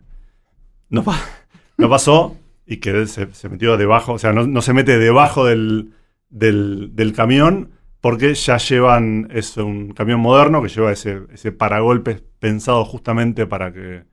No, 0.87 1.03
pa- 1.03 1.19
no 1.77 1.89
pasó 1.89 2.37
y 2.65 2.77
que 2.77 2.91
él 2.91 3.09
se, 3.09 3.33
se 3.33 3.49
metió 3.49 3.75
debajo, 3.75 4.13
o 4.13 4.19
sea, 4.19 4.31
no, 4.31 4.47
no 4.47 4.61
se 4.61 4.71
mete 4.71 4.97
debajo 4.97 5.43
del, 5.43 5.91
del, 6.29 6.91
del 6.95 7.11
camión 7.11 7.71
porque 7.99 8.33
ya 8.35 8.55
llevan, 8.55 9.27
es 9.33 9.57
un 9.57 9.91
camión 9.91 10.21
moderno 10.21 10.61
que 10.61 10.69
lleva 10.69 10.93
ese, 10.93 11.23
ese 11.33 11.51
paragolpes 11.51 12.23
pensado 12.39 12.85
justamente 12.85 13.45
para 13.45 13.73
que, 13.73 14.05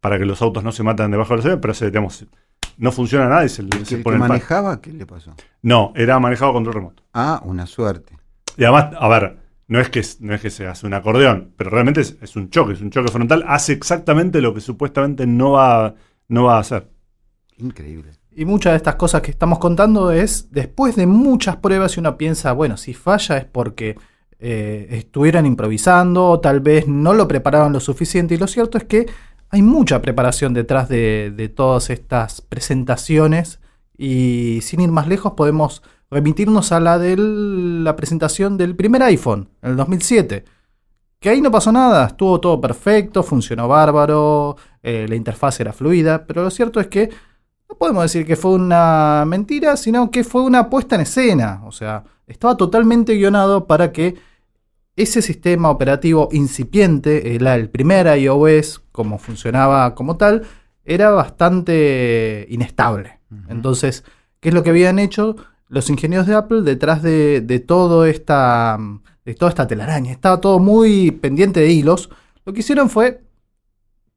para 0.00 0.18
que 0.18 0.24
los 0.26 0.42
autos 0.42 0.64
no 0.64 0.72
se 0.72 0.82
matan 0.82 1.12
debajo 1.12 1.34
de 1.34 1.36
los 1.36 1.44
aviones, 1.44 1.62
pero 1.62 1.72
se, 1.74 1.86
digamos, 1.86 2.26
no 2.78 2.90
funciona 2.90 3.28
nada 3.28 3.44
y 3.44 3.48
se, 3.48 3.62
¿El 3.62 3.86
se 3.86 3.98
que 3.98 4.02
pone 4.02 4.18
manejaba? 4.18 4.80
¿Qué 4.80 4.92
le 4.92 5.06
pasó? 5.06 5.34
No, 5.62 5.92
era 5.94 6.18
manejado 6.18 6.52
control 6.52 6.74
remoto. 6.74 7.04
Ah, 7.14 7.40
una 7.44 7.64
suerte. 7.64 8.16
Y 8.56 8.64
además, 8.64 8.86
a 8.98 9.06
ver, 9.06 9.36
no 9.68 9.80
es 9.80 9.90
que, 9.90 10.02
no 10.20 10.34
es 10.34 10.40
que 10.40 10.50
se 10.50 10.66
hace 10.66 10.86
un 10.86 10.94
acordeón, 10.94 11.52
pero 11.56 11.68
realmente 11.70 12.00
es, 12.00 12.16
es 12.22 12.34
un 12.36 12.48
choque, 12.48 12.72
es 12.72 12.80
un 12.80 12.90
choque 12.90 13.12
frontal. 13.12 13.44
Hace 13.46 13.74
exactamente 13.74 14.40
lo 14.40 14.54
que 14.54 14.60
supuestamente 14.60 15.26
no 15.26 15.52
va, 15.52 15.94
no 16.26 16.44
va 16.44 16.56
a 16.56 16.60
hacer. 16.60 16.88
Increíble. 17.58 18.12
Y 18.34 18.46
muchas 18.46 18.72
de 18.72 18.78
estas 18.78 18.94
cosas 18.94 19.20
que 19.20 19.30
estamos 19.30 19.58
contando 19.58 20.10
es 20.10 20.50
después 20.52 20.96
de 20.96 21.06
muchas 21.06 21.56
pruebas 21.56 21.96
y 21.96 22.00
uno 22.00 22.16
piensa, 22.16 22.52
bueno, 22.52 22.76
si 22.78 22.94
falla 22.94 23.36
es 23.36 23.44
porque 23.44 23.96
eh, 24.38 24.86
estuvieran 24.90 25.44
improvisando 25.44 26.26
o 26.26 26.40
tal 26.40 26.60
vez 26.60 26.88
no 26.88 27.12
lo 27.12 27.28
prepararon 27.28 27.72
lo 27.72 27.80
suficiente. 27.80 28.34
Y 28.34 28.38
lo 28.38 28.46
cierto 28.46 28.78
es 28.78 28.84
que 28.84 29.06
hay 29.50 29.60
mucha 29.60 30.00
preparación 30.00 30.54
detrás 30.54 30.88
de, 30.88 31.32
de 31.36 31.48
todas 31.48 31.90
estas 31.90 32.40
presentaciones 32.40 33.60
y 33.98 34.60
sin 34.62 34.80
ir 34.80 34.92
más 34.92 35.08
lejos 35.08 35.32
podemos 35.32 35.82
remitirnos 36.10 36.72
a 36.72 36.80
la 36.80 36.98
de 36.98 37.16
la 37.16 37.96
presentación 37.96 38.56
del 38.56 38.74
primer 38.74 39.02
iPhone, 39.02 39.48
en 39.62 39.70
el 39.70 39.76
2007. 39.76 40.44
Que 41.20 41.30
ahí 41.30 41.40
no 41.40 41.50
pasó 41.50 41.72
nada, 41.72 42.06
estuvo 42.06 42.40
todo 42.40 42.60
perfecto, 42.60 43.22
funcionó 43.22 43.68
bárbaro, 43.68 44.56
eh, 44.82 45.06
la 45.08 45.16
interfaz 45.16 45.60
era 45.60 45.72
fluida, 45.72 46.26
pero 46.26 46.42
lo 46.42 46.50
cierto 46.50 46.80
es 46.80 46.86
que 46.86 47.10
no 47.68 47.76
podemos 47.76 48.04
decir 48.04 48.24
que 48.24 48.36
fue 48.36 48.52
una 48.52 49.24
mentira, 49.26 49.76
sino 49.76 50.10
que 50.10 50.24
fue 50.24 50.42
una 50.42 50.70
puesta 50.70 50.94
en 50.94 51.02
escena. 51.02 51.62
O 51.66 51.72
sea, 51.72 52.04
estaba 52.26 52.56
totalmente 52.56 53.14
guionado 53.14 53.66
para 53.66 53.92
que 53.92 54.16
ese 54.96 55.22
sistema 55.22 55.70
operativo 55.70 56.28
incipiente, 56.32 57.36
el, 57.36 57.46
el 57.46 57.68
primer 57.68 58.06
iOS, 58.18 58.80
como 58.90 59.18
funcionaba 59.18 59.94
como 59.94 60.16
tal, 60.16 60.46
era 60.84 61.10
bastante 61.10 62.46
inestable. 62.48 63.20
Entonces, 63.48 64.04
¿qué 64.40 64.48
es 64.48 64.54
lo 64.54 64.62
que 64.62 64.70
habían 64.70 64.98
hecho 64.98 65.36
los 65.68 65.90
ingenieros 65.90 66.26
de 66.26 66.34
Apple 66.34 66.62
detrás 66.62 67.02
de, 67.02 67.40
de, 67.40 67.60
todo 67.60 68.04
esta, 68.04 68.78
de 69.24 69.34
toda 69.34 69.50
esta 69.50 69.66
telaraña? 69.66 70.12
Estaba 70.12 70.40
todo 70.40 70.58
muy 70.58 71.10
pendiente 71.10 71.60
de 71.60 71.70
hilos. 71.70 72.10
Lo 72.44 72.52
que 72.52 72.60
hicieron 72.60 72.90
fue 72.90 73.22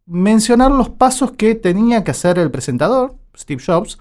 mencionar 0.05 0.71
los 0.71 0.89
pasos 0.89 1.31
que 1.31 1.55
tenía 1.55 2.03
que 2.03 2.11
hacer 2.11 2.37
el 2.39 2.51
presentador, 2.51 3.15
Steve 3.37 3.61
Jobs, 3.65 3.99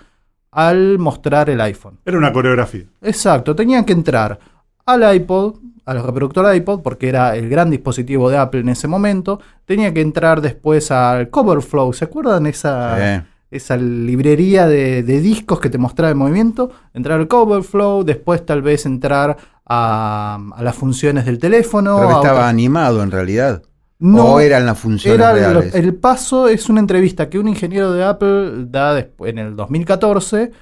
al 0.51 0.99
mostrar 0.99 1.51
el 1.51 1.61
iPhone. 1.61 1.99
Era 2.05 2.19
una 2.19 2.33
coreografía. 2.33 2.85
Exacto, 3.03 3.55
tenían 3.55 3.85
que 3.85 3.93
entrar 3.93 4.39
al 4.87 5.15
iPod, 5.15 5.57
al 5.85 6.03
reproductor 6.03 6.55
iPod, 6.55 6.83
porque 6.83 7.09
era 7.09 7.37
el 7.37 7.49
gran 7.49 7.71
dispositivo 7.71 8.31
de 8.31 8.39
Apple 8.39 8.61
en 8.61 8.71
ese 8.71 8.89
momento. 8.89 9.41
Tenía 9.65 9.95
que 9.95 10.01
entrar 10.01 10.41
después 10.41 10.91
al 10.91 11.31
Coverflow, 11.31 11.93
¿se 11.93 12.05
acuerdan 12.05 12.47
esa, 12.47 12.97
Sí. 12.97 13.27
Esa 13.51 13.77
librería 13.77 14.67
de, 14.67 15.03
de 15.03 15.21
discos 15.21 15.61
que 15.61 15.71
te 15.71 15.79
mostraba 15.79 16.11
el 16.11 16.17
movimiento? 16.17 16.71
Entrar 16.95 17.19
al 17.21 17.29
Coverflow, 17.29 18.05
después 18.05 18.45
tal 18.47 18.63
vez 18.63 18.87
entrar 18.87 19.37
a, 19.67 20.39
a 20.55 20.63
las 20.63 20.75
funciones 20.77 21.27
del 21.27 21.39
teléfono. 21.39 21.97
Pero 21.99 22.11
estaba 22.23 22.49
animado 22.49 23.03
en 23.03 23.11
realidad. 23.11 23.63
No, 23.99 24.25
o 24.35 24.41
eran 24.41 24.65
las 24.65 24.79
funciones 24.79 25.19
era 25.19 25.33
reales. 25.35 25.75
el 25.75 25.95
paso 25.95 26.49
es 26.49 26.71
una 26.71 26.81
entrevista 26.81 27.29
que 27.29 27.39
un 27.39 27.49
ingeniero 27.49 27.93
de 27.93 28.03
Apple 28.03 28.65
da 28.69 28.99
despu- 28.99 29.29
en 29.29 29.39
el 29.39 29.55
2014 29.57 30.53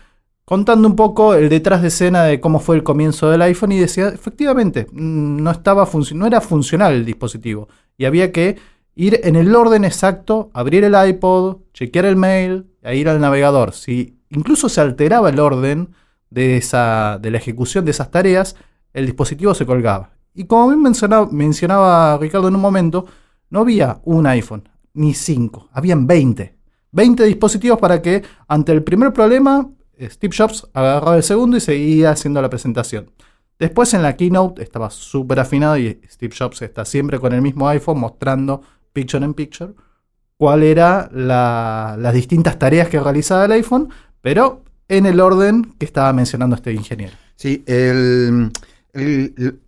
contando 0.45 0.89
un 0.89 0.97
poco 0.97 1.35
el 1.35 1.49
detrás 1.49 1.83
de 1.83 1.89
escena 1.89 2.25
de 2.25 2.41
cómo 2.41 2.59
fue 2.59 2.75
el 2.75 2.83
comienzo 2.83 3.31
del 3.31 3.43
iPhone 3.43 3.73
y 3.73 3.79
decía, 3.79 4.09
efectivamente, 4.09 4.87
mm, 4.91 5.43
no, 5.43 5.51
estaba 5.51 5.89
no 6.15 6.27
era 6.27 6.41
funcional 6.41 6.95
el 6.95 7.05
dispositivo 7.05 7.69
y 7.97 8.07
había 8.07 8.33
que 8.33 8.57
ir 8.97 9.21
en 9.23 9.37
el 9.37 9.55
orden 9.55 9.85
exacto, 9.85 10.51
abrir 10.53 10.83
el 10.85 10.97
iPod, 11.09 11.59
chequear 11.75 12.07
el 12.07 12.17
mail 12.17 12.67
e 12.83 12.97
ir 12.97 13.09
al 13.09 13.21
navegador. 13.21 13.73
Si 13.73 14.19
incluso 14.31 14.69
se 14.69 14.81
alteraba 14.81 15.31
el 15.31 15.41
orden 15.41 15.91
de, 16.31 16.57
esa, 16.57 17.19
de 17.21 17.31
la 17.31 17.39
ejecución 17.39 17.85
de 17.85 17.91
esas 17.91 18.11
tareas, 18.11 18.57
el 18.93 19.07
dispositivo 19.07 19.55
se 19.55 19.67
colgaba. 19.67 20.11
Y 20.35 20.45
como 20.45 20.69
bien 20.69 20.83
mencionaba, 20.83 21.29
mencionaba 21.31 22.19
Ricardo 22.19 22.49
en 22.49 22.55
un 22.55 22.61
momento, 22.61 23.07
no 23.51 23.61
había 23.61 24.01
un 24.05 24.27
iPhone, 24.27 24.69
ni 24.95 25.15
cinco, 25.15 25.69
habían 25.73 26.07
20. 26.07 26.57
20 26.93 27.25
dispositivos 27.25 27.79
para 27.79 28.01
que 28.01 28.23
ante 28.47 28.73
el 28.73 28.83
primer 28.83 29.13
problema, 29.13 29.69
Steve 30.01 30.35
Jobs 30.37 30.69
agarraba 30.73 31.17
el 31.17 31.23
segundo 31.23 31.57
y 31.57 31.61
seguía 31.61 32.11
haciendo 32.11 32.41
la 32.41 32.49
presentación. 32.49 33.11
Después 33.59 33.93
en 33.95 34.03
la 34.03 34.17
keynote 34.17 34.63
estaba 34.63 34.91
súper 34.91 35.41
afinado 35.41 35.77
y 35.77 36.01
Steve 36.09 36.35
Jobs 36.37 36.63
está 36.63 36.85
siempre 36.85 37.19
con 37.19 37.33
el 37.33 37.43
mismo 37.43 37.69
iPhone 37.69 37.99
mostrando 37.99 38.63
picture 38.93 39.25
in 39.25 39.35
picture 39.35 39.75
cuál 40.39 40.63
era 40.63 41.11
la- 41.13 41.97
las 41.99 42.15
distintas 42.15 42.59
tareas 42.59 42.89
que 42.89 42.99
realizaba 42.99 43.45
el 43.45 43.53
iPhone, 43.53 43.91
pero 44.23 44.63
en 44.89 45.05
el 45.05 45.21
orden 45.21 45.75
que 45.79 45.85
estaba 45.85 46.13
mencionando 46.15 46.57
este 46.57 46.73
ingeniero. 46.73 47.13
Sí, 47.37 47.63
el- 47.67 48.51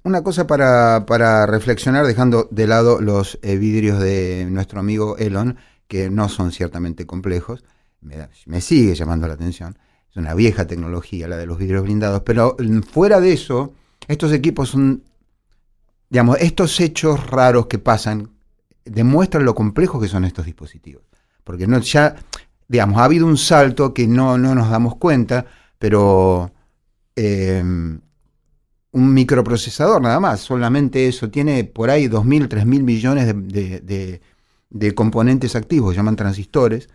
una 0.03 0.23
cosa 0.23 0.47
para, 0.47 1.05
para 1.07 1.47
reflexionar, 1.47 2.07
dejando 2.07 2.49
de 2.51 2.67
lado 2.67 3.01
los 3.01 3.39
eh, 3.43 3.59
vidrios 3.59 4.01
de 4.01 4.47
nuestro 4.51 4.81
amigo 4.81 5.17
Elon, 5.19 5.57
que 5.87 6.11
no 6.11 6.29
son 6.29 6.53
ciertamente 6.53 7.07
complejos, 7.07 7.65
me, 8.01 8.61
sigue 8.61 8.95
llamando 8.95 9.29
la 9.29 9.35
atención. 9.35 9.77
Es 10.11 10.17
una 10.17 10.35
vieja 10.35 10.67
tecnología 10.67 11.29
la 11.29 11.37
de 11.37 11.47
los 11.47 11.59
vidrios 11.59 11.83
blindados, 11.85 12.23
pero 12.23 12.57
fuera 12.91 13.21
de 13.21 13.33
eso, 13.33 13.75
estos 14.09 14.33
equipos 14.33 14.71
son, 14.71 15.03
digamos, 16.09 16.39
estos 16.41 16.81
hechos 16.81 17.25
raros 17.29 17.67
que 17.67 17.79
pasan 17.79 18.31
demuestran 18.85 19.45
lo 19.45 19.55
complejos 19.55 20.03
que 20.03 20.09
son 20.09 20.25
estos 20.25 20.47
dispositivos. 20.47 21.05
Porque 21.45 21.67
no, 21.67 21.79
ya, 21.81 22.17
digamos, 22.69 22.99
ha 23.01 23.05
habido 23.05 23.27
un 23.27 23.37
salto 23.39 23.95
que 23.95 24.07
no, 24.07 24.39
no 24.39 24.55
nos 24.55 24.71
damos 24.71 24.97
cuenta, 24.97 25.47
pero 25.79 26.53
eh, 27.17 27.63
un 28.93 29.15
microprocesador 29.15 30.03
nada 30.03 30.19
más, 30.21 30.41
solamente 30.41 31.07
eso, 31.07 31.31
tiene 31.31 31.65
por 31.65 31.91
ahí 31.91 32.09
2.000, 32.09 32.49
3.000 32.49 32.83
millones 32.83 33.27
de, 33.27 33.33
de- 33.35 33.81
de- 33.81 34.21
de 34.71 34.95
componentes 34.95 35.57
activos, 35.57 35.97
llaman 35.97 36.17
transistores, 36.17 36.89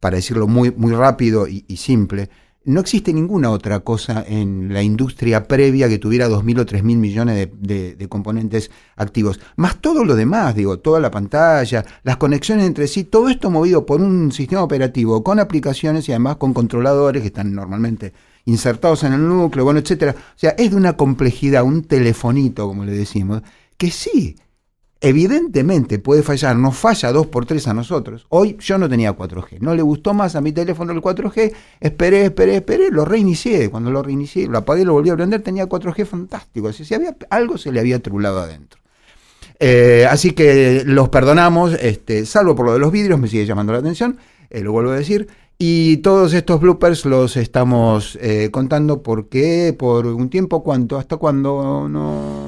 para 0.00 0.16
decirlo 0.16 0.46
muy, 0.46 0.70
muy 0.72 0.92
rápido 0.92 1.46
y 1.48 1.76
simple. 1.76 2.30
No 2.64 2.80
existe 2.80 3.14
ninguna 3.14 3.50
otra 3.50 3.80
cosa 3.80 4.22
en 4.28 4.74
la 4.74 4.82
industria 4.82 5.44
previa 5.48 5.88
que 5.88 5.98
tuviera 5.98 6.28
2.000 6.28 6.60
o 6.60 6.66
3.000 6.66 6.82
millones 6.98 7.34
de, 7.36 7.52
de- 7.60 7.94
de 7.96 8.08
componentes 8.08 8.70
activos. 8.96 9.40
Más 9.56 9.76
todo 9.80 10.04
lo 10.04 10.14
demás, 10.14 10.54
digo, 10.54 10.78
toda 10.78 11.00
la 11.00 11.10
pantalla, 11.10 11.84
las 12.02 12.18
conexiones 12.18 12.66
entre 12.66 12.86
sí, 12.86 13.04
todo 13.04 13.30
esto 13.30 13.50
movido 13.50 13.86
por 13.86 14.02
un 14.02 14.32
sistema 14.32 14.62
operativo 14.62 15.24
con 15.24 15.40
aplicaciones 15.40 16.08
y 16.08 16.12
además 16.12 16.36
con 16.36 16.52
controladores 16.52 17.22
que 17.22 17.28
están 17.28 17.54
normalmente 17.54 18.12
insertados 18.44 19.02
en 19.04 19.14
el 19.14 19.26
núcleo, 19.26 19.64
bueno, 19.64 19.80
etcétera. 19.80 20.14
O 20.18 20.38
sea, 20.38 20.50
es 20.50 20.70
de 20.70 20.76
una 20.76 20.94
complejidad, 20.94 21.62
un 21.64 21.84
telefonito, 21.84 22.66
como 22.66 22.84
le 22.84 22.92
decimos, 22.92 23.40
que 23.78 23.90
sí, 23.90 24.36
evidentemente 25.00 25.98
puede 25.98 26.22
fallar, 26.22 26.56
nos 26.56 26.76
falla 26.76 27.12
2 27.12 27.26
por 27.28 27.46
3 27.46 27.68
a 27.68 27.74
nosotros. 27.74 28.26
Hoy 28.30 28.56
yo 28.60 28.78
no 28.78 28.88
tenía 28.88 29.16
4G, 29.16 29.60
no 29.60 29.74
le 29.74 29.82
gustó 29.82 30.14
más 30.14 30.34
a 30.34 30.40
mi 30.40 30.52
teléfono 30.52 30.92
el 30.92 31.00
4G, 31.00 31.52
esperé, 31.80 32.24
esperé, 32.24 32.56
esperé, 32.56 32.90
lo 32.90 33.04
reinicié, 33.04 33.70
cuando 33.70 33.90
lo 33.90 34.02
reinicié, 34.02 34.48
lo 34.48 34.58
apagué, 34.58 34.84
lo 34.84 34.94
volví 34.94 35.10
a 35.10 35.16
prender, 35.16 35.42
tenía 35.42 35.68
4G 35.68 36.04
fantástico, 36.04 36.72
si, 36.72 36.92
había 36.94 37.16
algo 37.30 37.58
se 37.58 37.70
le 37.70 37.80
había 37.80 38.00
trulado 38.00 38.40
adentro. 38.40 38.80
Eh, 39.60 40.06
así 40.08 40.32
que 40.32 40.82
los 40.84 41.08
perdonamos, 41.08 41.74
este, 41.80 42.26
salvo 42.26 42.54
por 42.54 42.66
lo 42.66 42.72
de 42.72 42.78
los 42.78 42.92
vidrios, 42.92 43.18
me 43.18 43.28
sigue 43.28 43.46
llamando 43.46 43.72
la 43.72 43.80
atención, 43.80 44.18
eh, 44.50 44.62
lo 44.62 44.72
vuelvo 44.72 44.92
a 44.92 44.96
decir. 44.96 45.28
Y 45.60 45.96
todos 45.98 46.34
estos 46.34 46.60
bloopers 46.60 47.04
los 47.04 47.36
estamos 47.36 48.16
eh, 48.20 48.48
contando 48.52 49.02
porque 49.02 49.74
por 49.76 50.06
un 50.06 50.30
tiempo, 50.30 50.62
¿cuánto? 50.62 50.98
¿Hasta 50.98 51.16
cuándo? 51.16 51.88
No... 51.88 52.47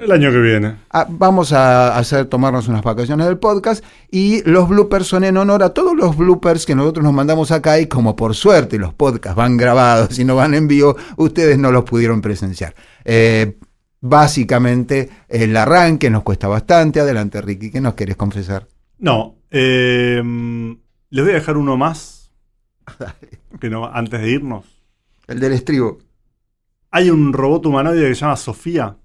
El 0.00 0.12
año 0.12 0.30
que 0.30 0.40
viene. 0.40 0.76
Ah, 0.90 1.06
vamos 1.08 1.52
a 1.52 1.96
hacer 1.96 2.26
tomarnos 2.26 2.68
unas 2.68 2.82
vacaciones 2.82 3.26
del 3.26 3.38
podcast 3.38 3.84
y 4.10 4.42
los 4.48 4.68
bloopers 4.68 5.06
son 5.06 5.24
en 5.24 5.36
honor 5.36 5.62
a 5.62 5.70
todos 5.70 5.96
los 5.96 6.16
bloopers 6.16 6.66
que 6.66 6.74
nosotros 6.74 7.04
nos 7.04 7.12
mandamos 7.12 7.50
acá 7.50 7.80
y 7.80 7.86
como 7.86 8.14
por 8.14 8.34
suerte 8.34 8.78
los 8.78 8.94
podcasts 8.94 9.36
van 9.36 9.56
grabados 9.56 10.18
y 10.18 10.24
no 10.24 10.36
van 10.36 10.54
en 10.54 10.68
vivo, 10.68 10.96
ustedes 11.16 11.58
no 11.58 11.72
los 11.72 11.84
pudieron 11.84 12.20
presenciar. 12.20 12.74
Eh, 13.04 13.56
básicamente 14.00 15.08
el 15.28 15.56
arranque 15.56 16.10
nos 16.10 16.22
cuesta 16.22 16.48
bastante. 16.48 17.00
Adelante 17.00 17.40
Ricky, 17.40 17.70
¿qué 17.70 17.80
nos 17.80 17.94
querés 17.94 18.16
confesar? 18.16 18.68
No, 18.98 19.36
eh, 19.50 20.22
les 21.10 21.24
voy 21.24 21.32
a 21.32 21.36
dejar 21.36 21.56
uno 21.56 21.76
más. 21.76 22.32
Que 23.60 23.70
no, 23.70 23.86
antes 23.86 24.20
de 24.20 24.30
irnos. 24.30 24.66
El 25.26 25.40
del 25.40 25.52
estribo. 25.52 25.98
Hay 26.90 27.10
un 27.10 27.32
robot 27.32 27.66
humanoide 27.66 28.08
que 28.08 28.14
se 28.14 28.20
llama 28.20 28.36
Sofía, 28.36 28.96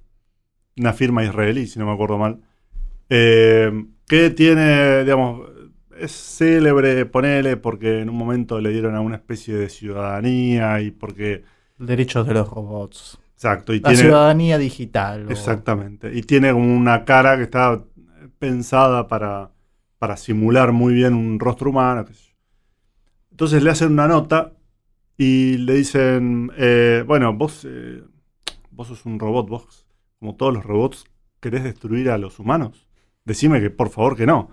una 0.77 0.93
firma 0.93 1.23
israelí, 1.23 1.67
si 1.67 1.79
no 1.79 1.85
me 1.85 1.93
acuerdo 1.93 2.17
mal, 2.17 2.41
eh, 3.09 3.71
que 4.07 4.29
tiene, 4.31 5.03
digamos, 5.03 5.49
es 5.97 6.11
célebre, 6.13 7.05
ponele, 7.05 7.57
porque 7.57 8.01
en 8.01 8.09
un 8.09 8.17
momento 8.17 8.59
le 8.61 8.71
dieron 8.71 8.95
a 8.95 9.01
una 9.01 9.17
especie 9.17 9.55
de 9.55 9.69
ciudadanía 9.69 10.81
y 10.81 10.91
porque, 10.91 11.43
Derechos 11.77 12.25
de 12.25 12.33
los 12.33 12.49
robots. 12.49 13.19
exacto, 13.35 13.73
y 13.73 13.81
La 13.81 13.89
tiene, 13.89 14.03
ciudadanía 14.03 14.57
digital. 14.57 15.27
o- 15.27 15.31
exactamente, 15.31 16.11
y 16.13 16.21
tiene 16.23 16.51
como 16.51 16.75
una 16.75 17.05
cara 17.05 17.37
que 17.37 17.43
está 17.43 17.83
pensada 18.39 19.07
para, 19.07 19.51
para 19.99 20.17
simular 20.17 20.71
muy 20.71 20.93
bien 20.93 21.13
un 21.13 21.39
rostro 21.39 21.69
humano. 21.69 22.05
Entonces 23.31 23.63
le 23.63 23.71
hacen 23.71 23.91
una 23.93 24.07
nota 24.07 24.53
y 25.17 25.57
le 25.59 25.75
dicen, 25.75 26.51
eh, 26.57 27.03
bueno, 27.07 27.33
vos, 27.33 27.65
eh, 27.69 28.03
vos 28.71 28.87
sos 28.89 29.05
un 29.05 29.19
robot, 29.19 29.49
vos, 29.49 29.82
como 30.23 30.35
todos 30.37 30.53
los 30.53 30.63
robots, 30.63 31.03
querés 31.41 31.65
destruir 31.65 32.09
a 32.09 32.17
los 32.17 32.39
humanos. 32.39 32.87
Decime 33.25 33.59
que 33.59 33.69
por 33.69 33.89
favor 33.89 34.15
que 34.15 34.25
no. 34.25 34.51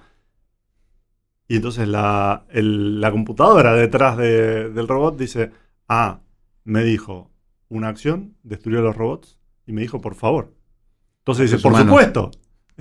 Y 1.47 1.55
entonces 1.55 1.87
la, 1.87 2.43
el- 2.51 3.01
la 3.01 3.13
computadora 3.13 3.75
detrás 3.75 4.17
de- 4.17 4.69
del 4.71 4.89
robot 4.89 5.17
dice, 5.17 5.53
ah, 5.89 6.19
me 6.65 6.83
dijo 6.83 7.31
una 7.69 7.87
acción, 7.87 8.35
destruyó 8.43 8.81
a 8.81 8.83
los 8.83 8.97
robots, 8.97 9.39
y 9.65 9.73
me 9.73 9.83
dijo, 9.83 10.01
por 10.01 10.17
favor. 10.17 10.53
Entonces 11.19 11.49
dice, 11.53 11.63
por 11.63 11.71
humanos. 11.71 11.89
supuesto. 11.89 12.31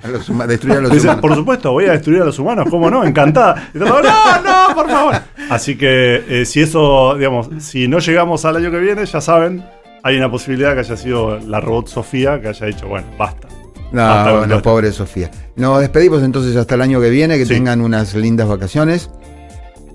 A 0.01 0.07
los 0.07 0.47
destruir 0.47 0.77
a 0.77 0.81
los 0.81 0.91
Dice, 0.93 1.05
humanos. 1.05 1.21
por 1.21 1.35
supuesto, 1.35 1.71
voy 1.71 1.85
a 1.85 1.91
destruir 1.91 2.23
a 2.23 2.25
los 2.25 2.39
humanos, 2.39 2.65
¿cómo 2.71 2.89
no? 2.89 3.03
Encantada. 3.03 3.69
Y 3.71 3.77
todo, 3.77 4.01
no, 4.01 4.41
no, 4.41 4.73
por 4.75 4.89
favor. 4.89 5.13
Así 5.51 5.77
que 5.77 6.23
eh, 6.41 6.45
si 6.45 6.61
eso, 6.61 7.13
digamos, 7.17 7.51
si 7.59 7.87
no 7.87 7.99
llegamos 7.99 8.45
al 8.45 8.55
año 8.55 8.71
que 8.71 8.79
viene, 8.79 9.05
ya 9.05 9.21
saben, 9.21 9.63
hay 10.03 10.17
una 10.17 10.29
posibilidad 10.29 10.73
que 10.73 10.79
haya 10.81 10.97
sido 10.97 11.39
la 11.39 11.59
robot 11.59 11.87
Sofía 11.87 12.39
que 12.41 12.49
haya 12.49 12.65
dicho, 12.65 12.87
bueno, 12.87 13.07
basta. 13.17 13.47
No, 13.91 14.23
bueno, 14.23 14.45
luego. 14.45 14.61
pobre 14.61 14.91
Sofía. 14.91 15.31
Nos 15.55 15.79
despedimos 15.81 16.21
entonces 16.23 16.55
hasta 16.55 16.75
el 16.75 16.81
año 16.81 17.01
que 17.01 17.09
viene, 17.09 17.37
que 17.37 17.45
Sí. 17.45 17.53
tengan 17.55 17.81
unas 17.81 18.13
lindas 18.15 18.47
vacaciones. 18.47 19.09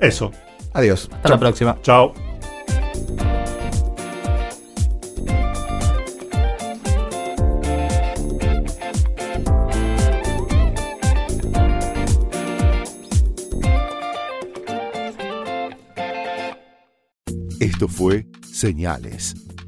Eso. 0.01 0.33
Adiós. 0.73 1.09
Hasta 1.13 1.29
la 1.29 1.39
próxima. 1.39 1.79
Chao. 1.83 2.13
Esto 17.61 17.89
fue 17.89 18.27
Señales, 18.53 19.35